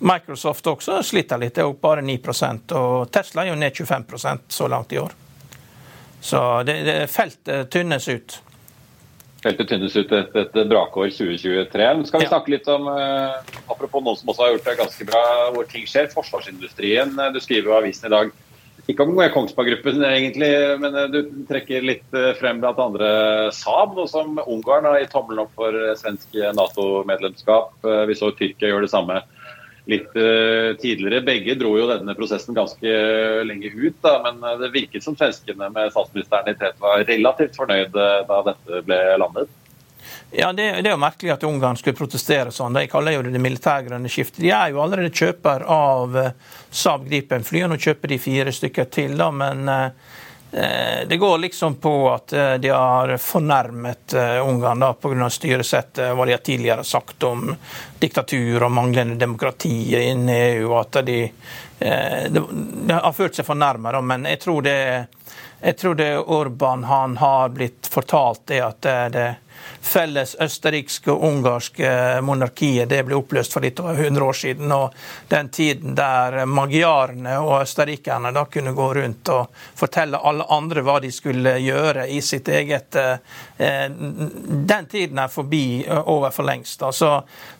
Microsoft 0.00 0.66
også 0.66 1.02
sliter 1.04 1.40
litt, 1.40 1.54
det 1.54 1.60
er 1.60 1.68
opp 1.68 1.80
bare 1.84 2.00
9 2.00 2.14
og 2.78 3.10
Tesla 3.12 3.44
er 3.44 3.50
jo 3.52 3.56
ned 3.60 3.74
25% 3.76 4.46
så 4.48 4.68
langt 4.72 4.92
i 4.96 4.98
år. 5.00 5.12
Så 6.20 6.40
det, 6.64 6.78
det 6.84 6.96
feltet 7.12 7.68
tynnes 7.72 8.08
ut. 8.08 8.38
feltet 9.44 9.68
tynnes 9.68 9.96
ut 9.96 10.12
et, 10.12 10.36
et 10.36 10.56
brakår 10.68 11.10
2023. 11.16 11.88
Skal 12.08 12.22
vi 12.22 12.28
snakke 12.28 12.52
litt 12.52 12.68
om, 12.72 12.88
uh, 12.88 13.40
apropos 13.72 14.04
noen 14.04 14.16
som 14.16 14.32
også 14.32 14.46
har 14.46 14.54
gjort 14.54 14.70
det 14.70 14.78
ganske 14.80 15.08
bra, 15.08 15.24
hvor 15.52 15.68
ting 15.68 15.84
skjer. 15.88 16.08
Forsvarsindustrien. 16.12 17.12
Du 17.32 17.40
skriver 17.40 17.68
jo 17.68 17.76
avisen 17.76 18.08
i 18.08 18.14
dag. 18.14 18.32
Ikke 18.88 19.04
om 19.04 19.12
Kongsberg 19.34 19.68
Gruppen 19.68 20.00
egentlig, 20.02 20.48
men 20.80 20.96
du 21.12 21.18
trekker 21.46 21.84
litt 21.84 22.16
frem 22.40 22.62
blant 22.62 22.80
andre 22.80 23.10
Saab, 23.54 23.92
nå 23.94 24.06
som 24.10 24.40
Ungarn 24.40 24.88
har 24.88 24.96
gitt 25.02 25.12
tommelen 25.12 25.44
opp 25.44 25.52
for 25.60 25.76
svensk 26.00 26.32
Nato-medlemskap. 26.56 27.76
Vi 28.08 28.16
så 28.18 28.32
Tyrkia 28.34 28.72
gjøre 28.72 28.88
det 28.88 28.92
samme 28.94 29.20
litt 29.88 30.16
uh, 30.16 30.76
tidligere. 30.80 31.22
Begge 31.24 31.56
dro 31.60 31.72
jo 31.78 31.88
denne 31.90 32.14
prosessen 32.18 32.56
ganske 32.56 32.92
lenge 33.46 33.72
ut, 33.72 33.96
da, 34.04 34.18
men 34.26 34.42
eh, 34.44 34.58
det 34.60 34.72
virket 34.74 35.04
som 35.04 35.16
svenskene 35.16 35.70
med 35.72 35.92
statsministeren 35.94 36.52
i 36.52 36.58
tet 36.58 36.78
var 36.82 37.04
relativt 37.08 37.56
fornøyd 37.58 37.96
uh, 37.96 38.20
da 38.28 38.42
dette 38.50 38.84
ble 38.86 39.00
landet. 39.22 39.56
Ja, 40.30 40.52
det, 40.54 40.68
det, 40.82 40.86
er 40.86 40.94
jo 40.94 41.02
merkelig 41.02 41.32
at 41.34 41.44
Ungarn 41.46 41.78
skulle 41.78 41.98
protestere 41.98 42.52
sånn. 42.54 42.76
De 42.76 42.86
kaller 42.90 43.16
jo 43.16 43.24
det 43.26 43.34
det 43.34 43.42
militærgrønne 43.42 44.10
skiftet. 44.10 44.44
De 44.44 44.52
er 44.54 44.70
jo 44.70 44.82
allerede 44.82 45.10
kjøper 45.10 45.64
av 45.66 46.14
Saab 46.70 47.08
Gripen-fly, 47.08 47.64
og 47.66 47.72
nå 47.72 47.80
kjøper 47.82 48.12
de 48.12 48.20
fire 48.22 48.54
stykker 48.54 48.86
til. 48.94 49.16
da, 49.18 49.32
men 49.34 49.66
Eh, 49.66 49.92
det 51.06 51.16
går 51.16 51.38
liksom 51.38 51.74
på 51.74 52.10
at 52.10 52.32
eh, 52.32 52.54
de 52.54 52.68
har 52.68 53.16
fornærmet 53.16 54.14
eh, 54.14 54.48
Ungarn 54.48 54.94
pga. 55.00 55.30
styresettet, 55.30 56.14
hva 56.14 56.26
de 56.26 56.32
har 56.32 56.42
tidligere 56.42 56.84
sagt 56.84 57.22
om 57.22 57.54
diktatur 57.98 58.62
og 58.62 58.72
manglende 58.72 59.14
demokrati 59.14 59.94
i 59.94 60.10
EU. 60.34 60.74
At 60.78 60.98
de, 61.06 61.20
de 61.78 62.92
har 62.92 63.12
følt 63.12 63.38
seg 63.38 63.46
fornærmet, 63.46 64.00
men 64.04 64.26
jeg 64.26 64.40
tror 64.40 64.64
det, 64.66 64.78
jeg 65.60 65.76
tror 65.78 65.94
det 65.94 66.10
Orban 66.18 66.84
han 66.84 67.16
har 67.20 67.54
blitt 67.54 67.86
fortalt, 67.92 68.50
er 68.50 68.66
at 68.72 68.82
det, 68.82 68.98
det 69.14 69.28
felles 69.80 70.34
østerrikske 70.40 71.12
og 71.12 71.24
ungarske 71.28 71.90
monarkiet 72.24 72.88
det 72.90 73.02
ble 73.06 73.18
oppløst 73.18 73.54
for 73.54 73.64
litt 73.64 73.80
over 73.80 73.98
100 73.98 74.24
år 74.24 74.38
siden. 74.40 74.72
og 74.72 74.94
Den 75.28 75.48
tiden 75.48 75.94
der 75.98 76.44
magiarene 76.46 77.38
og 77.40 77.62
østerrikerne 77.62 78.32
da 78.36 78.44
kunne 78.44 78.74
gå 78.76 78.88
rundt 78.94 79.32
og 79.34 79.62
fortelle 79.74 80.18
alle 80.18 80.46
andre 80.50 80.84
hva 80.86 80.98
de 81.00 81.12
skulle 81.12 81.56
gjøre 81.60 82.08
i 82.08 82.20
sitt 82.24 82.48
eget 82.48 82.96
eh, 82.96 83.16
Den 83.90 84.86
tiden 84.90 85.18
er 85.18 85.28
forbi 85.28 85.86
over 85.88 86.30
for 86.30 86.46
lengst. 86.46 86.82
Så, 86.92 87.10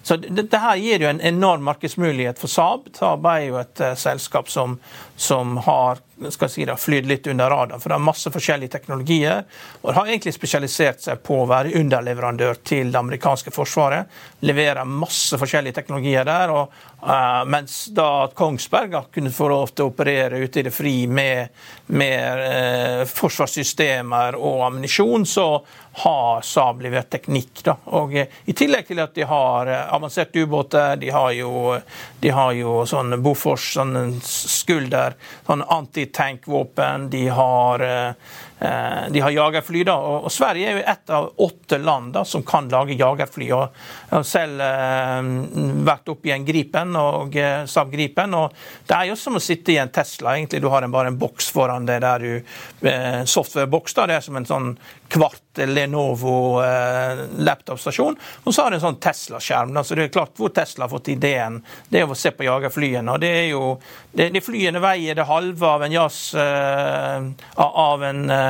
så 0.02 0.16
dette 0.16 0.58
her 0.58 0.76
gir 0.80 1.02
jo 1.04 1.10
en 1.10 1.20
enorm 1.20 1.64
markedsmulighet 1.68 2.38
for 2.40 2.48
Saab. 2.48 2.88
Saab 2.96 3.26
er 3.30 3.42
jo 3.48 3.58
et 3.60 3.82
uh, 3.84 3.94
selskap 3.98 4.48
som, 4.48 4.78
som 5.16 5.58
har 5.66 6.00
skal 6.28 6.50
si 6.52 6.64
det, 6.64 6.76
flydd 6.76 7.08
litt 7.08 7.26
under 7.30 7.50
radaren. 7.50 7.80
For 7.80 7.92
det 7.92 7.96
er 7.96 8.04
masse 8.04 8.32
forskjellige 8.32 8.74
teknologier. 8.74 9.44
Og 9.82 9.94
har 9.96 10.10
egentlig 10.10 10.34
spesialisert 10.36 11.00
seg 11.04 11.22
på 11.24 11.40
å 11.40 11.48
være 11.48 11.72
underleverandør 11.90 12.54
til 12.64 12.92
det 12.92 12.98
amerikanske 12.98 13.50
forsvaret. 13.50 14.06
Leverer 14.46 14.84
masse 14.84 15.38
forskjellige 15.38 15.74
teknologier 15.80 16.24
der. 16.24 16.52
Og, 16.54 16.72
uh, 17.02 17.42
mens 17.50 17.88
da 17.94 18.28
Kongsberg 18.34 19.10
kunne 19.14 19.32
få 19.34 19.48
lov 19.50 19.74
til 19.74 19.86
å 19.88 19.90
operere 19.90 20.38
ute 20.38 20.60
i 20.60 20.66
det 20.68 20.74
fri 20.74 20.94
med, 21.10 21.50
med 21.90 22.44
uh, 22.44 23.04
forsvarssystemer 23.10 24.38
og 24.38 24.66
ammunisjon, 24.68 25.26
så 25.26 25.48
har 26.04 26.44
Saab 26.46 26.84
levert 26.84 27.10
teknikk. 27.10 27.64
Da. 27.66 27.74
Og 27.98 28.14
uh, 28.14 28.38
I 28.46 28.56
tillegg 28.56 28.86
til 28.90 29.02
at 29.02 29.16
de 29.16 29.26
har 29.26 29.72
avanserte 29.82 30.44
ubåter, 30.44 30.94
de 31.00 31.10
har 31.10 31.32
jo, 31.34 31.74
de 32.20 32.34
har 32.34 32.54
jo 32.58 32.84
sånn 32.86 33.18
Bofors 33.22 33.72
sånn 33.74 34.20
skulder, 34.24 35.18
sånn 35.46 35.66
antitankvåpen, 35.66 37.10
de 37.10 37.26
har 37.34 37.84
de 38.60 39.20
har 39.20 39.30
jagerfly, 39.32 39.84
da, 39.88 39.94
og 39.96 40.28
Sverige 40.32 40.68
er 40.68 40.76
jo 40.76 40.84
ett 40.92 41.10
av 41.16 41.30
åtte 41.40 41.78
land 41.80 42.12
da, 42.12 42.26
som 42.28 42.42
kan 42.44 42.68
lage 42.68 42.92
jagerfly. 42.98 43.46
og 43.56 43.72
har 44.10 44.26
selv 44.28 44.60
eh, 44.60 45.30
vært 45.86 46.10
oppe 46.12 46.28
i 46.28 46.34
en 46.34 46.44
Gripen, 46.44 46.92
og 47.00 47.36
eh, 47.40 47.64
Saab 47.70 47.92
Gripen. 47.94 48.34
og 48.36 48.52
Det 48.84 48.96
er 48.96 49.08
jo 49.08 49.16
som 49.16 49.38
å 49.38 49.42
sitte 49.42 49.72
i 49.72 49.78
en 49.80 49.88
Tesla. 49.88 50.36
egentlig 50.36 50.60
Du 50.60 50.68
har 50.68 50.84
en, 50.84 50.92
bare 50.92 51.08
en 51.08 51.18
boks 51.18 51.48
foran 51.54 51.88
deg 51.88 52.02
der 52.04 52.26
du 52.26 52.88
eh, 52.88 53.22
Softwareboks. 53.24 53.96
Det 53.96 54.18
er 54.18 54.26
som 54.26 54.36
en 54.36 54.48
sånn 54.48 54.74
kvart 55.10 55.62
Lenovo 55.66 56.60
eh, 56.62 57.24
laptopstasjon. 57.40 58.18
Og 58.44 58.54
så 58.54 58.66
har 58.66 58.70
du 58.70 58.76
en 58.76 58.84
sånn 58.84 59.00
Tesla-skjerm. 59.00 59.72
så 59.84 59.96
det 59.96 60.10
er 60.10 60.14
klart 60.14 60.36
Hvor 60.36 60.52
Tesla 60.54 60.84
har 60.84 60.92
fått 60.92 61.08
ideen, 61.14 61.62
det 61.88 62.02
er 62.02 62.10
å 62.10 62.18
se 62.18 62.34
på 62.34 62.44
jagerflyene. 62.44 63.08
og 63.08 63.24
det 63.24 63.32
er 63.44 63.48
jo, 63.54 63.64
det, 64.12 64.28
de 64.34 64.44
Flyene 64.44 64.82
veier 64.82 65.16
det 65.16 65.28
halve 65.28 65.66
av 65.66 65.82
en 65.86 65.92
jazz 65.96 66.34
eh, 66.34 67.30
av 67.56 68.04
en 68.04 68.22
eh, 68.30 68.49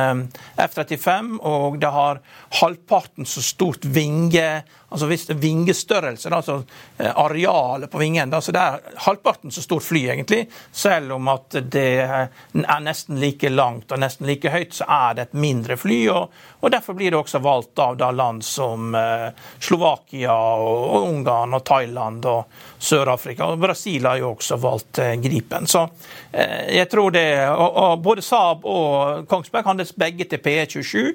F-35, 0.57 1.33
og 1.47 1.79
det 1.81 1.91
har 1.91 2.21
halvparten 2.61 3.27
så 3.29 3.43
stort 3.45 3.85
vinge 3.85 4.61
altså 4.91 5.07
hvis 5.07 5.23
det 5.27 5.35
er 5.35 5.41
vingestørrelse, 5.41 6.29
altså 6.35 6.57
eh, 6.97 7.11
arealet 7.15 7.91
på 7.91 7.99
vingen. 8.01 8.33
så 8.41 8.51
Det 8.51 8.59
er 8.59 8.97
halvparten 9.05 9.51
så 9.51 9.61
stort 9.61 9.83
fly, 9.83 10.03
egentlig. 10.09 10.47
Selv 10.71 11.13
om 11.15 11.27
at 11.31 11.55
det 11.71 11.87
er 12.03 12.81
nesten 12.83 13.19
like 13.21 13.49
langt 13.49 13.91
og 13.91 14.01
nesten 14.03 14.27
like 14.27 14.51
høyt, 14.51 14.75
så 14.75 14.87
er 14.89 15.15
det 15.15 15.27
et 15.29 15.39
mindre 15.39 15.77
fly. 15.77 16.01
og, 16.11 16.35
og 16.59 16.71
Derfor 16.71 16.97
blir 16.99 17.11
det 17.11 17.21
også 17.21 17.39
valgt 17.39 17.79
av 17.79 17.95
da 17.97 18.11
land 18.11 18.43
som 18.43 18.95
eh, 18.95 19.29
Slovakia, 19.59 20.35
og, 20.35 20.83
og 20.89 21.07
Ungarn, 21.07 21.55
og 21.55 21.65
Thailand 21.65 22.27
og 22.27 22.61
Sør-Afrika. 22.81 23.45
og 23.45 23.59
Brasil 23.61 24.05
har 24.05 24.17
jo 24.17 24.31
også 24.33 24.57
valgt 24.57 24.99
eh, 24.99 25.13
Gripen. 25.21 25.67
Så 25.69 25.83
eh, 26.31 26.71
jeg 26.77 26.89
tror 26.89 27.13
det, 27.13 27.25
og, 27.53 27.75
og 27.77 28.01
Både 28.01 28.23
Saab 28.25 28.65
og 28.65 29.27
Kongsberg 29.29 29.67
handles 29.69 29.93
begge 29.93 30.25
til 30.25 30.41
PE27. 30.41 31.11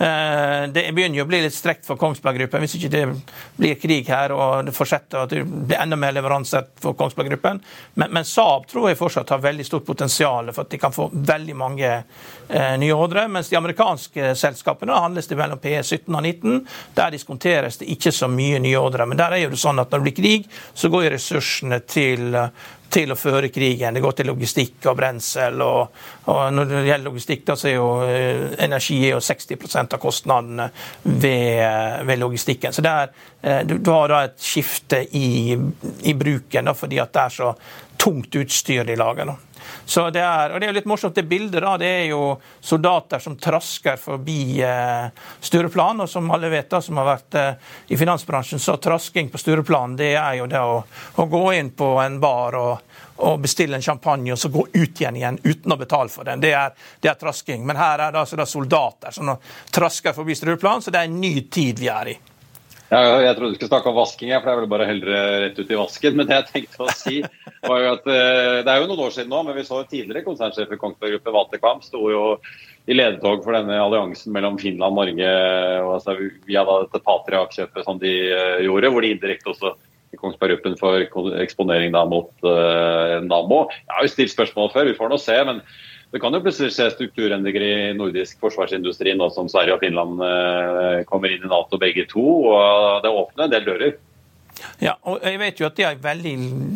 Eh, 0.00 0.62
det 0.72 0.86
begynner 0.96 1.20
jo 1.20 1.26
å 1.26 1.28
bli 1.28 1.42
litt 1.44 1.56
strekt 1.56 1.84
for 1.84 2.00
Kongsberg 2.00 2.40
Gruppen. 2.40 2.64
Hvis 2.64 2.78
ikke 2.78 2.92
det 2.94 3.02
blir 3.58 3.76
krig 3.80 4.08
her 4.08 4.32
og 4.32 4.70
det 4.70 4.74
fortsetter 4.76 5.26
at 5.26 5.34
det 5.34 5.42
blir 5.44 5.76
enda 5.76 5.98
mer 6.00 6.16
leveranser 6.16 6.70
for 6.80 6.96
Kongsberg 6.96 7.28
Gruppen. 7.34 7.60
Men, 8.00 8.16
men, 8.16 8.24
Saab 8.24 8.64
tror 8.70 8.88
jeg 8.88 9.00
fortsatt 9.00 9.34
har 9.34 9.44
veldig 9.44 9.68
stort 9.68 9.84
potensial 9.84 10.48
for 10.54 10.64
at 10.64 10.72
de 10.72 10.80
kan 10.80 10.94
få 10.94 11.10
veldig 11.12 11.56
mange 11.58 11.92
nye 12.50 12.94
ordre. 12.96 13.26
Mens 13.30 13.46
de 13.50 13.58
amerikanske 13.58 14.32
selskapene 14.38 14.96
handles 14.96 15.28
det 15.30 15.36
mellom 15.38 15.60
PE 15.62 15.82
17 15.84 16.08
og 16.08 16.24
19. 16.24 16.56
Der 16.96 17.12
diskonteres 17.14 17.78
det 17.78 17.90
ikke 17.92 18.10
så 18.14 18.26
mye 18.30 18.58
nye 18.62 18.80
ordre. 18.80 19.06
Men 19.06 19.20
der 19.20 19.36
er 19.36 19.44
jo 19.44 19.52
det 19.52 19.60
sånn 19.60 19.78
at 19.82 19.92
når 19.92 20.00
det 20.00 20.08
blir 20.08 20.16
krig, 20.16 20.48
så 20.74 20.90
går 20.90 21.09
ressursene 21.10 21.82
til 21.86 22.38
til 22.90 23.12
å 23.12 23.18
føre 23.18 23.50
krigen. 23.54 23.94
Det 23.94 24.02
går 24.02 24.16
til 24.18 24.30
logistikk 24.30 24.88
og 24.90 24.96
brensel. 24.98 25.62
Og, 25.64 26.00
og 26.32 26.40
når 26.54 26.70
det 26.70 26.82
gjelder 26.88 27.06
logistikk, 27.06 27.44
da, 27.48 27.56
så 27.58 27.68
er 27.70 27.76
jo 27.76 27.90
eh, 28.06 28.46
energi 28.66 28.98
er 29.04 29.14
jo 29.14 29.22
60% 29.24 29.96
av 29.96 30.02
kostnadene 30.02 30.70
ved, 31.02 32.02
ved 32.08 32.22
logistikken. 32.22 32.74
Så 32.74 32.84
er, 32.86 33.12
eh, 33.42 33.62
du, 33.66 33.76
du, 33.78 33.92
har 33.94 34.10
da 34.12 34.24
et 34.26 34.40
skifte 34.42 35.04
i, 35.16 35.54
i 36.10 36.16
bruken 36.18 36.70
da, 36.70 36.76
fordi 36.76 37.00
at 37.02 37.14
det 37.14 37.26
er 37.26 37.38
så 37.38 37.52
tungt 38.00 38.40
utstyr 38.42 38.86
de 38.88 38.98
lager. 38.98 39.30
Da. 39.30 39.38
Det 39.86 40.22
er, 40.22 40.52
og 40.54 40.60
det 40.60 40.68
er 40.68 40.76
litt 40.76 40.88
morsomt, 40.88 41.14
det 41.14 41.26
bildet 41.28 41.62
da, 41.62 41.74
det 41.80 41.88
er 41.88 42.06
jo 42.12 42.22
soldater 42.60 43.22
som 43.22 43.36
trasker 43.40 43.98
forbi 44.00 44.60
eh, 44.64 45.10
Stureplan. 45.40 46.04
Og 46.04 46.10
som 46.10 46.30
alle 46.30 46.50
vet, 46.52 46.70
da, 46.70 46.80
som 46.84 47.00
har 47.00 47.08
vært 47.08 47.38
eh, 47.40 47.70
i 47.88 47.98
finansbransjen, 48.00 48.62
så 48.62 48.76
trasking 48.80 49.30
på 49.32 49.40
Stureplan 49.40 49.96
det 49.98 50.14
er 50.14 50.38
jo 50.40 50.48
det 50.50 50.62
å, 50.62 50.80
å 51.16 51.28
gå 51.30 51.44
inn 51.58 51.72
på 51.76 51.92
en 52.02 52.20
bar 52.22 52.58
og, 52.58 52.96
og 53.26 53.40
bestille 53.42 53.76
en 53.76 53.84
champagne 53.84 54.32
og 54.32 54.40
så 54.40 54.50
gå 54.52 54.66
ut 54.72 55.00
igjen 55.00 55.18
igjen 55.20 55.40
uten 55.44 55.74
å 55.74 55.80
betale 55.80 56.12
for 56.12 56.28
den. 56.28 56.42
Det 56.42 56.54
er, 56.56 56.74
det 57.00 57.12
er 57.12 57.20
trasking. 57.20 57.66
Men 57.66 57.80
her 57.80 58.06
er 58.06 58.14
det 58.14 58.24
altså 58.24 58.38
da 58.40 58.48
soldater 58.48 59.14
som 59.14 59.34
trasker 59.70 60.16
forbi 60.16 60.38
Stureplan, 60.38 60.82
så 60.82 60.94
det 60.94 61.02
er 61.02 61.10
en 61.10 61.20
ny 61.20 61.34
tid 61.52 61.82
vi 61.82 61.90
er 61.92 62.14
i. 62.14 62.18
Ja, 62.90 63.20
jeg 63.22 63.36
trodde 63.38 63.52
du 63.52 63.56
skulle 63.56 63.70
snakke 63.70 63.90
om 63.92 63.98
vasking, 64.00 64.32
for 64.34 64.50
er 64.50 64.56
vel 64.58 64.70
bare 64.70 64.86
heller 64.88 65.12
rett 65.44 65.58
ut 65.60 65.68
i 65.70 65.78
vasken. 65.78 66.16
Men 66.18 66.26
det 66.26 66.40
jeg 66.40 66.48
tenkte 66.48 66.82
å 66.82 66.94
si 66.98 67.20
var 67.68 67.84
jo 67.84 67.92
at 67.92 68.08
eh, 68.10 68.56
Det 68.66 68.72
er 68.72 68.80
jo 68.80 68.88
noen 68.90 69.04
år 69.04 69.14
siden 69.14 69.30
nå, 69.30 69.44
men 69.46 69.54
vi 69.54 69.66
så 69.68 69.78
tidligere 69.84 70.24
konsernsjef 70.26 70.74
i 70.74 70.78
Kongsberg 70.80 71.14
Gruppe, 71.14 71.34
Walter 71.36 71.62
Kvam, 71.62 71.84
sto 71.86 72.02
jo 72.10 72.24
i 72.90 72.96
ledetog 72.96 73.44
for 73.44 73.54
denne 73.54 73.76
alliansen 73.78 74.34
mellom 74.34 74.58
Finland 74.58 74.98
Norge 74.98 75.30
og 75.84 75.92
altså, 76.00 76.16
via 76.48 76.64
dette 76.66 77.02
Patria-kjøpet 77.04 77.86
som 77.86 78.00
de 78.00 78.14
uh, 78.32 78.56
gjorde, 78.64 78.90
hvor 78.90 79.04
de 79.04 79.12
indirekte 79.14 79.52
også 79.52 79.74
i 80.10 80.18
Kongsberg 80.18 80.56
Gruppen 80.56 80.74
for 80.80 81.30
eksponering 81.44 81.94
da 81.94 82.02
mot 82.08 82.32
uh, 82.42 83.20
Nammo. 83.22 83.68
Jeg 83.84 83.94
har 83.94 84.08
jo 84.08 84.12
stilt 84.16 84.34
spørsmål 84.34 84.72
før, 84.74 84.90
vi 84.90 84.96
får 84.98 85.12
nå 85.12 85.20
se. 85.22 85.38
men 85.46 85.62
det 86.10 86.18
kan 86.18 86.34
jo 86.34 86.40
plutselig 86.42 86.72
skje 86.74 86.88
strukturendringer 86.90 87.62
i 87.62 87.74
nordisk 87.94 88.40
forsvarsindustri 88.42 89.12
nå 89.14 89.28
som 89.30 89.50
Sverige 89.50 89.76
og 89.76 89.84
Finland 89.84 90.22
eh, 90.26 91.02
kommer 91.06 91.30
inn 91.30 91.44
i 91.46 91.50
Nato 91.50 91.78
begge 91.78 92.06
to. 92.10 92.24
og 92.50 93.04
Det 93.04 93.12
åpner 93.14 93.46
en 93.46 93.52
del 93.52 93.68
dører. 93.68 93.92
Ja, 94.78 94.94
og 95.08 95.20
jeg 95.24 95.38
vet 95.40 95.60
jo 95.60 95.66
at 95.68 95.76
de 95.76 95.84
har 95.84 95.98
veldig 96.00 96.34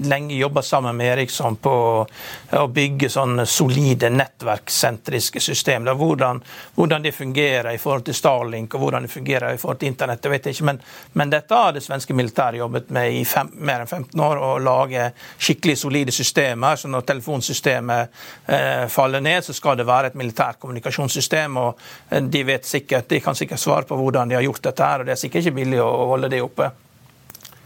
lenge 0.08 0.36
jobba 0.36 0.62
sammen 0.62 0.96
med 0.96 1.12
Eriksson 1.14 1.56
på 1.62 1.74
å 2.04 2.64
bygge 2.72 3.08
sånne 3.12 3.46
solide 3.48 4.10
nettverkssentriske 4.12 5.40
system. 5.40 5.88
Hvordan, 5.98 6.42
hvordan, 6.74 7.02
det 7.04 7.14
fungerer 7.16 7.72
i 7.72 7.80
forhold 7.80 8.04
til 8.08 8.16
Starlink 8.16 8.74
og 8.74 8.84
hvordan 8.84 9.06
det 9.06 9.12
fungerer 9.12 9.54
i 9.54 9.60
forhold 9.60 9.80
til 9.80 9.92
internett, 9.92 10.22
det 10.22 10.32
vet 10.32 10.48
jeg 10.48 10.58
ikke. 10.58 10.68
Men, 10.70 10.80
men 11.12 11.32
dette 11.32 11.58
har 11.58 11.74
det 11.74 11.84
svenske 11.84 12.16
militæret 12.16 12.60
jobbet 12.60 12.92
med 12.94 13.18
i 13.20 13.24
fem, 13.28 13.50
mer 13.64 13.84
enn 13.84 13.90
15 13.90 14.24
år. 14.28 14.42
Å 14.44 14.52
lage 14.62 15.08
skikkelig 15.38 15.78
solide 15.80 16.14
systemer. 16.14 16.76
Så 16.80 16.92
når 16.92 17.08
telefonsystemet 17.08 18.22
eh, 18.46 18.86
faller 18.92 19.24
ned, 19.24 19.44
så 19.44 19.56
skal 19.56 19.80
det 19.80 19.88
være 19.88 20.12
et 20.12 20.20
militært 20.20 20.60
kommunikasjonssystem. 20.62 21.56
og 21.56 21.80
eh, 22.10 22.22
de, 22.22 22.44
vet 22.44 22.68
sikkert, 22.68 23.08
de 23.10 23.20
kan 23.24 23.36
sikkert 23.38 23.60
svare 23.60 23.88
på 23.88 23.98
hvordan 23.98 24.28
de 24.28 24.38
har 24.38 24.46
gjort 24.46 24.64
dette, 24.68 24.84
her, 24.84 25.00
og 25.00 25.08
det 25.08 25.16
er 25.16 25.20
sikkert 25.20 25.44
ikke 25.44 25.58
billig 25.62 25.82
å 25.82 25.92
holde 26.14 26.32
det 26.32 26.42
oppe. 26.44 26.70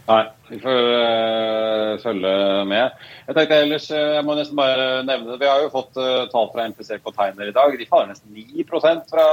Nei, 0.09 0.23
vi 0.47 0.57
får 0.57 0.87
uh, 0.89 1.99
følge 2.01 2.29
med. 2.65 2.95
Jeg 3.27 3.35
tenkte 3.37 3.59
ellers, 3.61 3.85
uh, 3.93 4.15
jeg 4.15 4.25
må 4.25 4.33
nesten 4.39 4.57
bare 4.57 4.87
nevne 5.05 5.35
det. 5.35 5.37
Vi 5.43 5.49
har 5.51 5.61
jo 5.61 5.69
fått 5.73 5.99
uh, 6.01 6.25
tall 6.31 6.49
fra 6.49 6.65
MPC 6.71 6.97
Container 7.03 7.51
i 7.51 7.53
dag. 7.53 7.75
De 7.77 7.85
faller 7.85 8.09
nesten 8.09 8.33
9% 8.33 9.05
fra 9.11 9.27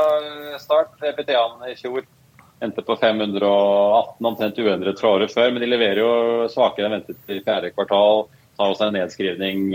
start. 0.60 0.98
EPTA-en 1.00 1.64
i 1.72 1.78
fjor 1.80 2.04
endte 2.64 2.84
på 2.84 2.96
518, 3.00 4.28
omtrent 4.28 4.60
uendret 4.60 5.00
fra 5.00 5.14
året 5.16 5.32
før. 5.32 5.48
Men 5.54 5.64
de 5.64 5.70
leverer 5.72 6.02
jo 6.02 6.12
svakere 6.52 6.90
enn 6.90 6.98
ventet 6.98 7.32
i 7.32 7.40
fjerde 7.40 7.72
kvartal. 7.72 8.26
Tar 8.56 8.72
også 8.72 8.90
en 8.90 8.96
nedskrivning 8.96 9.66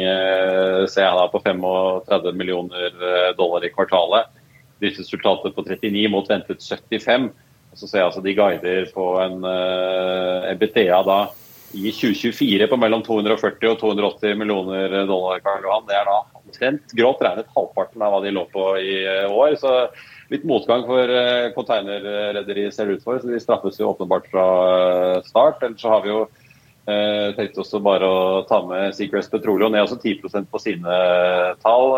ser 0.90 1.04
jeg 1.06 1.18
da, 1.18 1.28
på 1.30 1.42
35 1.46 2.32
millioner 2.34 2.96
dollar 3.38 3.66
i 3.66 3.70
kvartalet. 3.74 4.30
Driftsresultatet 4.82 5.54
på 5.54 5.66
39 5.68 6.10
mot 6.10 6.30
ventet 6.30 6.66
75. 6.66 7.30
Så 7.74 7.88
ser 7.88 8.02
jeg 8.02 8.10
altså 8.10 8.24
de 8.24 8.36
guider 8.36 8.90
på 8.92 9.06
en 9.24 9.46
eh, 9.48 10.52
EBTA 10.52 11.04
da 11.08 11.22
i 11.74 11.92
2024 11.92 12.68
på 12.68 12.80
mellom 12.80 13.04
240 13.06 13.70
og 13.72 13.78
280 13.80 14.40
millioner 14.40 14.96
dollar. 15.08 15.40
Karl 15.44 15.64
Johan. 15.64 15.88
Det 15.88 15.96
er 15.96 16.10
da 16.10 16.18
omtrent 16.42 16.96
grovt 16.98 17.24
regnet 17.24 17.52
halvparten 17.56 18.04
av 18.04 18.14
hva 18.14 18.22
de 18.26 18.34
lå 18.36 18.44
på 18.52 18.66
i 18.82 18.98
uh, 19.08 19.32
år. 19.32 19.56
Så 19.60 19.72
litt 20.34 20.46
motgang 20.48 20.84
for 20.90 21.08
uh, 21.16 21.52
containerrederiet 21.56 22.76
ser 22.76 22.90
det 22.90 23.00
ut 23.00 23.08
for. 23.08 23.22
så 23.22 23.32
De 23.32 23.40
straffes 23.40 23.80
jo 23.80 23.92
åpenbart 23.94 24.28
fra 24.34 24.46
start. 25.28 25.64
Ellers 25.64 25.84
så 25.84 25.94
har 25.94 26.04
vi 26.04 26.12
jo 26.12 26.22
eh, 26.26 27.32
tenkt 27.38 27.60
også 27.62 27.80
bare 27.84 28.08
å 28.08 28.42
ta 28.50 28.62
med 28.68 28.98
Seacrest 28.98 29.32
Petroleum 29.32 29.72
ned 29.72 29.86
også 29.86 30.00
10% 30.02 30.52
på 30.52 30.62
sine 30.62 31.00
tall. 31.64 31.96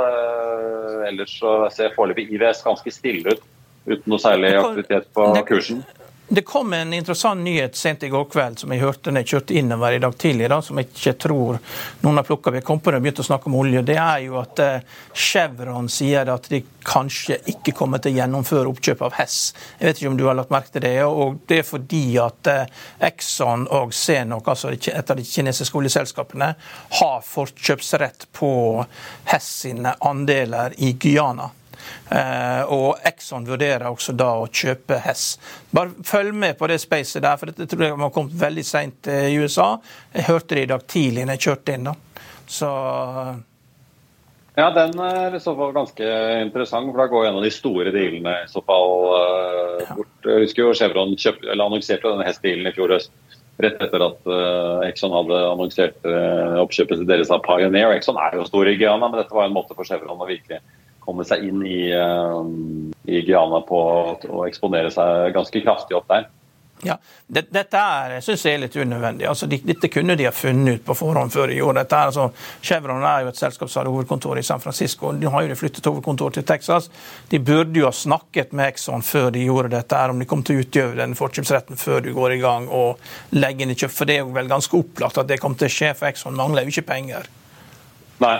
ellers 1.09 1.33
så 1.39 1.55
ser 1.73 1.95
foreløpig 1.97 2.29
IVS 2.35 2.63
ganske 2.65 2.93
stille 2.93 3.33
ut 3.33 3.43
uten 3.85 4.07
noe 4.09 4.21
særlig 4.21 4.55
aktivitet 4.59 5.11
på 5.13 5.29
kursen? 5.47 5.83
Det 6.27 6.41
kom 6.41 6.73
en 6.73 6.93
interessant 6.93 7.43
nyhet 7.43 7.75
sent 7.75 8.03
i 8.03 8.09
går 8.09 8.23
kveld 8.25 8.59
som 8.59 8.71
jeg 8.71 8.81
hørte 8.81 9.11
når 9.11 9.21
jeg 9.21 9.29
kjørte 9.29 9.55
innover 9.59 9.93
i 9.93 9.99
dag 10.01 10.15
tidlig, 10.17 10.47
da, 10.49 10.57
som 10.63 10.79
jeg 10.79 10.87
ikke 10.87 11.13
tror 11.19 11.59
noen 12.01 12.17
har 12.17 12.25
plukka. 12.25 12.53
Vi 12.55 12.61
kom 12.65 12.79
på 12.79 12.89
det 12.89 12.97
og 12.97 13.03
begynte 13.03 13.21
å 13.21 13.27
snakke 13.27 13.51
om 13.51 13.57
olje. 13.59 13.83
Det 13.85 13.97
er 13.99 14.23
jo 14.23 14.39
at 14.39 14.61
uh, 14.63 15.01
Chevron 15.13 15.91
sier 15.91 16.31
at 16.31 16.47
de 16.49 16.63
kanskje 16.87 17.37
ikke 17.53 17.75
kommer 17.75 18.01
til 18.01 18.15
å 18.15 18.21
gjennomføre 18.21 18.71
oppkjøp 18.71 19.03
av 19.05 19.17
Hess. 19.19 19.37
Jeg 19.77 19.91
vet 19.91 20.01
ikke 20.01 20.13
om 20.13 20.19
du 20.21 20.25
har 20.29 20.39
lagt 20.39 20.53
merke 20.55 20.73
til 20.73 20.87
det. 20.87 20.95
og 21.03 21.41
Det 21.45 21.59
er 21.59 21.67
fordi 21.67 22.03
at 22.23 22.49
uh, 22.49 22.85
Exxon 23.11 23.67
og 23.69 23.93
Zenok, 23.93 24.47
altså 24.55 24.71
et 24.73 25.03
av 25.03 25.19
de 25.19 25.27
kinesiske 25.27 25.77
oljeselskapene, 25.83 26.53
har 27.01 27.27
forkjøpsrett 27.27 28.31
på 28.33 28.53
Hess 29.27 29.51
sine 29.67 29.99
andeler 30.01 30.79
i 30.81 30.95
Guyana. 30.95 31.51
Eh, 32.09 32.73
og 32.73 32.99
Exxon 33.09 33.47
vurderer 33.47 33.87
også 33.89 34.15
da 34.17 34.33
å 34.41 34.49
kjøpe 34.49 34.99
Hess. 35.03 35.37
Bare 35.73 36.05
følg 36.07 36.35
med 36.35 36.57
på 36.59 36.69
det 36.71 36.81
spacet 36.83 37.23
der, 37.25 37.39
for 37.39 37.51
dette 37.51 37.69
tror 37.69 37.87
jeg 37.87 37.97
har 37.99 38.13
kommet 38.13 38.37
veldig 38.43 38.67
seint 38.67 39.09
i 39.11 39.33
USA. 39.39 39.73
Jeg 40.13 40.29
hørte 40.29 40.59
det 40.59 40.67
i 40.67 40.73
dag 40.73 40.85
tidlig 40.87 41.25
når 41.25 41.39
jeg 41.39 41.49
kjørte 41.49 41.77
inn. 41.77 41.89
da. 41.91 41.97
Så 42.53 42.69
ja, 44.53 44.67
den 44.69 44.99
er 45.01 45.33
i 45.33 45.41
så 45.41 45.55
fall 45.57 45.71
ganske 45.73 46.09
interessant, 46.43 46.91
for 46.91 47.01
da 47.01 47.09
går 47.09 47.25
en 47.25 47.39
av 47.39 47.45
de 47.45 47.49
store 47.53 47.89
dealene 47.93 48.35
i 48.43 48.49
så 48.51 48.61
fall 48.61 48.91
uh, 49.09 49.95
bort. 49.97 50.11
Jeg 50.27 50.43
husker 50.45 50.67
jo 50.67 50.75
Chevron 50.77 51.15
kjøp, 51.17 51.39
eller 51.47 51.65
annonserte 51.65 52.11
denne 52.11 52.27
Hess-dealen 52.27 52.69
i 52.69 52.75
fjor 52.75 52.93
høst. 52.93 53.09
Rett 53.63 53.81
etter 53.81 54.05
at 54.05 54.29
uh, 54.29 54.85
Exxon 54.85 55.13
hadde 55.13 55.39
annonsert 55.47 55.97
uh, 56.05 56.59
oppkjøpet 56.61 57.01
til 57.01 57.09
deres 57.09 57.33
av 57.33 57.41
Pioneer. 57.45 57.95
Exxon 57.97 58.19
er 58.21 58.37
jo 58.37 58.45
stor 58.45 58.69
i 58.69 58.75
Guyana, 58.77 59.09
men 59.09 59.23
dette 59.23 59.33
var 59.33 59.49
en 59.49 59.57
måte 59.57 59.73
for 59.77 59.89
Chevron 59.89 60.21
å 60.21 60.29
virkelig 60.29 60.61
komme 61.03 61.25
seg 61.27 61.43
inn 61.47 61.65
i, 61.67 61.81
uh, 61.93 62.41
i 63.05 63.25
Guyana 63.27 63.63
på 63.67 63.81
å 64.29 64.45
eksponere 64.47 64.91
seg 64.93 65.33
ganske 65.35 65.61
kraftig 65.65 65.99
opp 65.99 66.09
der. 66.11 66.29
Ja, 66.83 66.97
det, 67.27 67.45
Dette 67.49 67.79
er, 67.79 68.17
synes 68.21 68.43
jeg 68.45 68.57
er 68.57 68.63
litt 68.65 68.75
unødvendig. 68.75 69.25
Altså, 69.29 69.47
de, 69.47 69.59
dette 69.63 69.87
kunne 69.91 70.17
de 70.19 70.25
ha 70.27 70.33
funnet 70.35 70.79
ut 70.79 70.85
på 70.85 70.95
forhånd 70.97 71.31
før 71.31 71.51
de 71.51 71.57
gjorde 71.57 71.83
dette. 71.83 71.99
Altså, 72.09 72.25
Chevron 72.61 73.05
er 73.07 73.23
jo 73.23 73.31
et 73.31 73.39
selskap 73.39 73.71
som 73.71 73.81
har 73.81 73.91
hovedkontor 73.91 74.39
i 74.39 74.45
San 74.45 74.61
Francisco. 74.63 75.13
De 75.15 75.31
har 75.31 75.45
jo 75.47 75.57
flyttet 75.59 75.87
hovedkontor 75.87 76.35
til 76.35 76.47
Texas. 76.47 76.89
De 77.31 77.39
burde 77.39 77.79
jo 77.79 77.87
ha 77.87 77.93
snakket 77.95 78.51
med 78.51 78.73
Exxon 78.73 79.05
før 79.05 79.31
de 79.33 79.45
gjorde 79.45 79.71
dette, 79.77 80.01
om 80.11 80.19
de 80.19 80.27
kom 80.29 80.43
til 80.43 80.59
å 80.59 80.65
utgjøre 80.65 80.99
den 80.99 81.15
forkjøpsretten 81.19 81.79
før 81.79 82.03
du 82.03 82.11
går 82.17 82.35
i 82.35 82.41
gang 82.43 82.67
og 82.67 82.99
legger 83.37 83.65
inn 83.65 83.75
i 83.75 83.79
kjøp. 83.79 83.95
For 83.95 84.09
det 84.09 84.19
er 84.19 84.25
jo 84.25 84.35
vel 84.35 84.51
ganske 84.51 84.79
opplagt 84.79 85.21
at 85.21 85.31
det 85.31 85.39
kommer 85.43 85.61
til 85.61 85.71
å 85.71 85.77
skje, 85.77 85.93
for 85.95 86.11
Exxon 86.11 86.35
mangler 86.39 86.67
jo 86.67 86.75
ikke 86.75 86.89
penger. 86.91 87.31
Nei, 88.23 88.37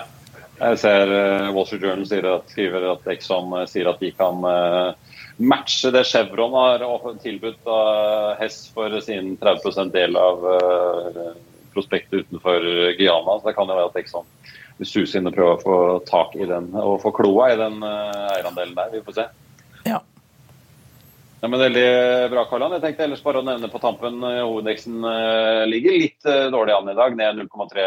jeg 0.60 0.80
ser 0.80 1.10
uh, 1.10 1.50
Wall 1.54 1.66
Street 1.68 1.84
Journal 1.84 2.08
sier 2.08 2.28
at, 2.30 2.52
skriver 2.54 2.86
at 2.92 3.08
Exxon 3.16 3.54
uh, 3.56 3.66
sier 3.70 3.89
at 3.89 4.02
de 4.04 4.12
kan 4.16 4.44
uh, 4.46 4.94
matche 5.42 5.92
det 5.94 6.06
Chevron 6.10 6.54
har 6.54 6.86
tilbudt 7.24 7.68
av 7.68 8.36
Hess 8.42 8.68
for 8.74 8.94
sin 9.02 9.34
30% 9.42 9.94
del 9.96 10.18
av 10.20 10.46
prospektet 11.74 12.28
utenfor 12.28 12.62
Guyana. 13.00 13.39
Så 13.39 13.50
det 13.50 13.56
kan 13.58 13.66
jo 13.66 13.78
være 13.80 13.89
at 13.89 13.98
Exxon 14.04 14.28
vil 14.78 14.89
suse 14.89 15.18
inn 15.18 15.30
og 15.30 15.34
prøve 15.34 15.56
å 15.56 15.63
få 15.63 15.78
tak 16.06 16.38
i 16.38 16.46
den 16.50 16.70
og 16.78 17.00
få 17.02 17.10
kloa 17.18 17.50
i 17.50 17.58
den 17.58 17.82
eierandelen 17.82 18.78
der. 18.78 18.94
Vi 18.94 19.02
får 19.08 19.18
se. 19.18 19.26
Ja. 21.44 21.50
Men 21.52 21.60
Veldig 21.60 21.88
bra, 22.32 22.46
Karlan. 22.48 22.72
Jeg 22.78 22.82
tenkte 22.86 23.04
ellers 23.04 23.24
bare 23.24 23.42
å 23.42 23.44
nevne 23.44 23.68
på 23.68 23.80
tampen 23.84 24.22
hovedindeksen 24.24 25.04
uh, 25.04 25.66
ligger 25.68 25.98
litt 26.00 26.24
uh, 26.24 26.48
dårlig 26.54 26.72
an 26.72 26.88
i 26.88 26.96
dag, 26.96 27.18
ned 27.20 27.42
0,3 27.42 27.84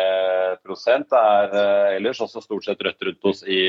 Det 0.60 1.20
er 1.20 1.56
ellers 1.94 2.20
også 2.20 2.42
stort 2.44 2.66
sett 2.66 2.84
rødt 2.84 3.06
rundt 3.08 3.28
oss 3.30 3.40
i 3.48 3.62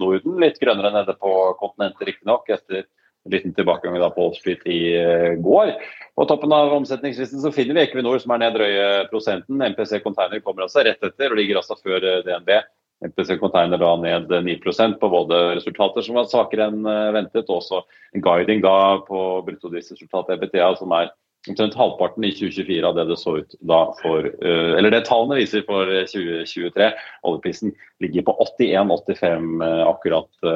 Norden. 0.00 0.38
Litt 0.40 0.56
grønnere 0.62 0.94
nede 0.94 1.12
på 1.20 1.32
kontinentet, 1.60 2.06
riktignok, 2.08 2.48
etter 2.48 2.86
en 2.86 3.34
liten 3.34 3.52
tilbakegang 3.52 3.98
da 4.00 4.08
på 4.14 4.30
Wall 4.30 4.38
Street 4.38 4.64
i 4.64 4.80
går. 5.44 5.74
På 6.16 6.24
toppen 6.30 6.56
av 6.56 6.72
omsetningslisten 6.78 7.44
så 7.44 7.52
finner 7.52 7.76
vi 7.76 7.84
Equinor, 7.84 8.16
som 8.22 8.32
er 8.32 8.46
ned 8.46 8.56
drøye 8.56 8.88
prosenten. 9.12 9.60
MPC 9.74 10.00
Container 10.06 10.40
kommer 10.40 10.64
altså 10.64 10.86
rett 10.88 11.04
etter 11.04 11.34
og 11.34 11.42
ligger 11.42 11.60
altså 11.60 11.76
før 11.82 12.00
DNB. 12.24 12.54
MPC 13.04 13.36
Container 13.40 13.78
da 13.78 13.92
ned 14.00 14.30
9% 14.30 14.96
på 15.00 15.08
både 15.12 15.40
resultater 15.58 16.04
som 16.04 16.16
var 16.16 16.28
svakere 16.30 16.70
enn 16.70 16.86
eh, 16.88 17.12
ventet, 17.16 17.48
og 17.50 17.60
også 17.60 17.82
en 18.16 18.24
guiding 18.24 18.64
da 18.64 19.02
på 19.04 19.22
bruttodriftsresultatet 19.46 20.36
EBTA, 20.38 20.70
som 20.80 20.94
er 20.96 21.12
omtrent 21.52 21.76
halvparten 21.78 22.24
i 22.26 22.32
2024 22.34 22.88
av 22.88 22.96
det 22.98 23.04
det 23.10 23.18
så 23.20 23.36
ut 23.40 23.56
da 23.66 23.80
for 24.00 24.26
uh, 24.26 24.72
Eller 24.78 24.92
det 24.94 25.04
tallene 25.08 25.38
viser 25.40 25.64
for 25.66 25.90
2023. 26.10 26.90
Oljeprisen 27.28 27.74
ligger 28.02 28.26
på 28.26 28.34
81-85 28.60 29.62
uh, 29.62 29.84
akkurat 29.88 30.48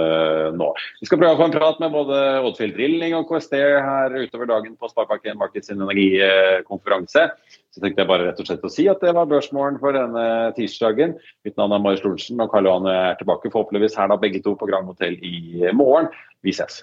nå. 0.57 0.69
Vi 1.01 1.09
skal 1.09 1.21
prøve 1.23 1.37
å 1.37 1.41
få 1.41 1.49
en 1.49 1.55
prat 1.57 1.81
med 1.83 1.95
både 1.95 2.19
Oddfield 2.45 2.77
Drilling 2.77 3.17
og 3.19 3.31
KST 3.31 3.57
her 3.57 4.17
utover 4.19 4.51
dagen 4.51 4.77
på 4.77 4.91
Sparebanken 4.91 5.41
Markets 5.41 5.73
energikonferanse. 5.73 7.29
Så 7.71 7.83
tenkte 7.83 8.03
jeg 8.03 8.11
bare 8.11 8.27
rett 8.27 8.41
og 8.43 8.49
slett 8.49 8.67
å 8.67 8.73
si 8.73 8.89
at 8.91 9.03
det 9.05 9.15
var 9.15 9.31
børsmålen 9.31 9.79
for 9.83 9.95
denne 9.95 10.25
tirsdagen. 10.57 11.15
Mitt 11.47 11.59
navn 11.61 11.77
er 11.77 11.83
Marius 11.85 12.03
Lorentzen, 12.05 12.43
og 12.43 12.51
Karl 12.51 12.67
Johan 12.67 12.91
er 12.91 13.19
tilbake 13.21 13.53
forhåpentligvis 13.53 13.99
her 14.01 14.11
da 14.11 14.19
begge 14.21 14.43
to 14.43 14.57
på 14.59 14.69
Grand 14.71 14.91
Hotell 14.91 15.19
i 15.23 15.71
morgen. 15.71 16.11
Vi 16.43 16.57
ses. 16.57 16.83